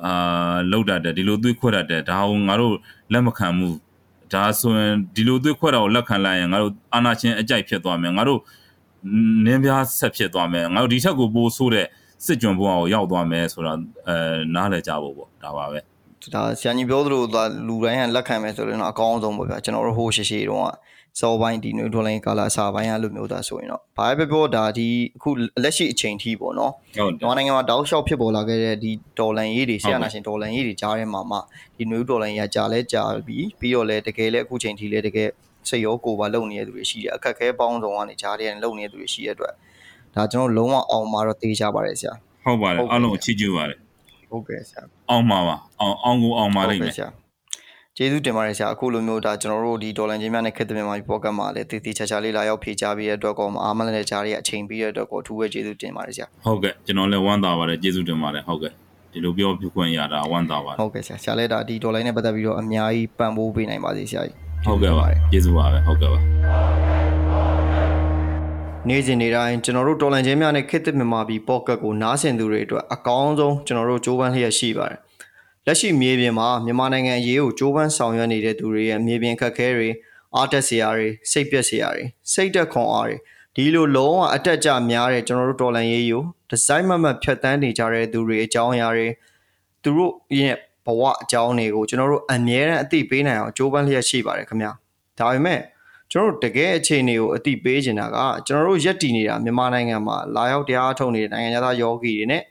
[0.06, 2.74] အာလောက်တတ်တယ်ဒီလိုသွေးခွက်တတ်တယ်ဒါကိုငါတို့
[3.14, 3.78] လက်မခံဘူး
[4.34, 8.40] ဒါဆိုရင်ဒီလိုသွေးခွက်တာကိုလက်ခံလိုက်ရင်ငါတို့အာနာချင်းအကြိုက်ဖြစ်သွားမယ်ငါတို့
[9.46, 11.88] နင်းပြားဆက်ဖြစ်သွားမယ်ငါတို့ဒီချက်ကိုပိုးဆိုးတဲ့
[12.26, 13.78] စစ်ကြွံဘုံအောင်ရောက်သွားမယ်ဆိုတော့
[14.08, 14.18] အဲ
[14.56, 15.80] နားလည်ကြဖို့ပေါ့ဒါပါပဲ
[16.36, 20.72] ဒါဆရာကြီးပြောသလိုဒါလူတိုင်းကလက်ခံမယ်ဆိုရင်တော့အကောင်းဆုံးပေါ့ဗျာကျွန်တော်တို့ဟိုးရှိရှိတုန်းက
[21.20, 25.30] စောပိုင်းဒီနွေဒေါ်လာကာလာအစာပိုင်းကလိုမျိုးသားဆိုရင်တော့ဘာပဲပြောဒါဒီအခု
[25.64, 31.38] လက်ရှိအချိန်ထိပေါ့နော်ဟုတ်တယ်မြန်မာနိုင်ငံမှာတောက်လျှောက်ဖြစ်ပေါ်လာခဲ့တဲ့ဒီဒေါ်လာရေးတွေဆရာနာရှင်ဒေါ်လာရေးတွေကြားထဲမှာမှ
[31.78, 35.30] ဒီနွေဒေါ်လာရေးကကြာလဲကြာပြီးပြီးတော့လဲတကယ်လဲအခုချိန်ထိလဲတကယ်
[35.70, 39.54] စိတ်ရောကိုယ်ပါလုံနေတဲ့သူတွေရှိတယ်အခက်ခဲပေါင်းစုံကနေကြားထဲကနေလုံနေတဲ့သူတွေရှိတဲ့အတွက်
[40.16, 42.14] ဒါကျွန်တော်လုံးဝအောင်မှာတော့တေးကြပါတယ်ဆရာ
[42.46, 43.78] ဟုတ်ပါတယ်ဟုတ်ကဲ့အားလုံးကိုချီးကျူးပါတယ်
[44.30, 47.10] ဟုတ်ကဲ့ဆရာအောင်ပါပါအောင်အောင်ကိုအောင်ပါလိမ့်မယ်ဆရာ
[47.98, 58.72] ကျေးဇူးတင်ပါတယ်ဆရာအခုလိုမျိုးဒါကျွန်တော်တို့ဒီဒေါ်လာချင်းများနဲ့ခက်တဲ့မြန်မာပြည်ပေါ့ကတ်မှာလည်းတည်တည်ချာချာလေးလာရောက်ဖြေချပေးတဲ့အတွက်ကောအားမလည်းကြားရတဲ့အချိန်ပြီးတဲ့အတွက်ကောအထူးပဲကျေးဇူးတင်ပါတယ်ဆရာဟုတ်ကဲ့ကျွန်တော်လည်းဝမ်းသာပါတယ်ကျေးဇူးတင်ပါတယ်ဟုတ်ကဲ့
[59.12, 66.20] ဒီလိုပြောပြခွင့်ရတာဝမ်းသာပါတယ်ဟုတ်ကဲ့ဆရာဆရာလည်းဒါဒီဒေါ်လာနဲ့ပတ်သက်ပြီးတော့အများကြီးပံ့ပိုးပေးနိုင်ပါစေဆရာကြီးဟုတ်ကဲ့ပါကျေးဇူးပါပဲဟုတ်ကဲ့ပါ
[68.90, 75.00] နေ့စဉ်နေ့တိုင်းကျွန်တော်တို့ဒေါ်လာချင်းများနဲ့ခက်တဲ့မြန်မာပြည်ပေါ့ကတ်ကိုနားဆင်သူတွေအတွက်အကောင်းဆုံးကျွန်တော်တို့ကြိုးပမ်းလျက်ရှိပါတယ်
[75.66, 79.90] လက်ရှိမြေပြင်မှာမြန်မာနိုင်ငံအရေးကိုကြိုးပမ်းဆောင်ရွက်နေတဲ့သူတွေရဲ့မြေပြင်ခက်ခဲတွေ
[80.36, 83.18] အားတက်စရာတွေစိတ်ပျက်စရာတွေစိတ်တက်ခွန်အားတွေ
[83.56, 89.08] ဒီလိုလုံးဝအတက်ကြများတဲ့ကျွန်တော်တို့ဒေါ်လာရေးကိုဒီဇိုင်းမမတ်ဖြတ်တန်းနေကြတဲ့သူတွေအကြောင်းအရာတွေ
[89.84, 94.72] သူတို့ရဲ့ဘဝအကြောင်းတွေကိုကျွန်တော်တို့အမြဲတမ်းအသိပေးနိုင်အောင်ကြိုးပမ်းလျက်ရှိပါတယ်ခင်ဗျာ
[95.20, 95.60] ဒါပေမဲ့
[96.12, 102.44] ကျွန်တော်တို့တကယ်အခြေအနေကိုအသိပေးချင်တာကကျွန်တော်တို့ရက်တည်နေတာမြန်မာနိုင်ငံမှာလာရောက်တရားထုတ်နေတဲ့နိုင်ငံသားယောဂီတွေနဲ့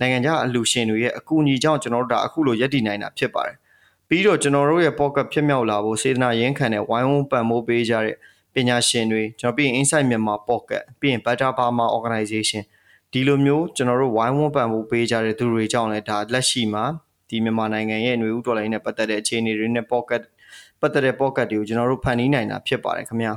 [0.00, 3.56] နိုင်ငံခြားအလူရှင်တွေရဲ့အကူအညီကြောင့်ကျွန်တော်တို့ဒါအခုလိုရက်တည်နိုင်တာဖြစ်ပါတယ်
[4.08, 8.16] ပြီးတော့ကျွန်တော်တို့ရဲ့ pocket ဖြစ်မြောက်လာဖို့စေတနာရင်းခံတဲ့ဝိုင်းဝန်းပံ့ပိုးပေးကြတဲ့
[8.54, 12.62] ပညာရှင်တွေကျွန်တော်ပြီးရင် Insight Myanmar Pocket ပြီးရင် Better Burma Organization
[13.12, 16.84] ဒီလိုမျိုးကျွန်တော်တို့ဝိုင်းဝန်းပံ့ပိုးပေးကြတဲ့သူတွေကြောင့်လည်းဒါလက်ရှိမှာ
[17.28, 20.22] ဒီမြန်မာနိုင်ငံရဲ့ຫນွေဥဒေါ်လာရင်းနဲ့ပတ်သက်တဲ့အခြေအနေတွေနဲ့ pocket
[20.84, 23.32] ပတ်သက်တဲ့ pocket တွေကိုကျွန်တော်တို့ဖန်တီးနိုင်တာဖြစ်ပါတယ်ခင်ဗျာ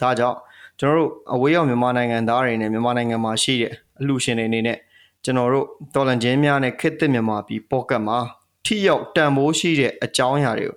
[0.00, 0.36] ဒါကြောင့်
[0.78, 4.78] ကျွန်တော်တို့အဝေးရောက်မြန်မာနိုင်ငံသားတွေနဲ့မြန်မာနိုင်ငံမှာရှိတဲ့အလှူရှင်တွေအနေနဲ့
[5.24, 8.18] ကျွန်တော်တို့တော်လန်ချင်းများနဲ့ခစ်သစ်မြန်မာပြည် pocket မှာ
[8.64, 10.76] ထိရောက်တန်ဖိုးရှိတဲ့အကြောင်းအရာတွေကို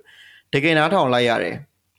[0.52, 1.54] တကယ်နားထောင်လိုက်ရတယ်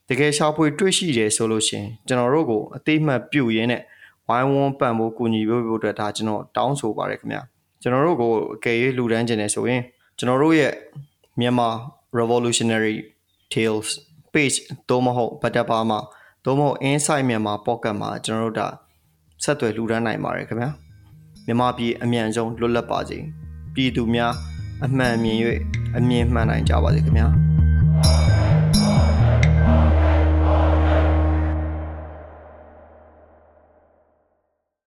[0.09, 3.81] တကယ်ရှာဖွေတွေ့ရှိတယ်ဆိုလို့ရှရင်ကျွန်တော်တို့ကိုအသိမှတ်ပြုရင်းနဲ့
[4.27, 7.41] ဝိုင်းဝန်းပံ့ဖို့ကူညီပေးဖို့အတွက်ဒါကျွန်တော်တောင်းဆိုပါတယ်ခင်ဗျာ
[7.81, 9.81] ကျွန်တော်တို့ကိုအကယ်၍လှူဒန်းခြင်းနေဆိုရင်
[10.17, 10.71] ကျွန်တော်တို့ရဲ့
[11.39, 11.69] မြန်မာ
[12.19, 12.95] revolutionary
[13.53, 13.89] tales
[14.33, 14.57] page
[14.89, 15.99] သို့မဟုတ်ဗတ်တပါမှာ
[16.45, 18.67] သို့မဟုတ် insight မြန်မာ pocket မှာကျွန်တော်တို့ဒါ
[19.43, 20.69] ဆက်သွယ်လှူဒန်းနိုင်ပါတယ်ခင်ဗျာ
[21.45, 23.17] မြန်မာပြည်အမြန်ဆုံးလွတ်လပ်ပါစေ
[23.75, 24.33] ပြည်သူများ
[24.85, 25.37] အမှန်မြင်၍
[25.97, 27.27] အမြင်မှန်နိုင်ကြပါစေခင်ဗျာ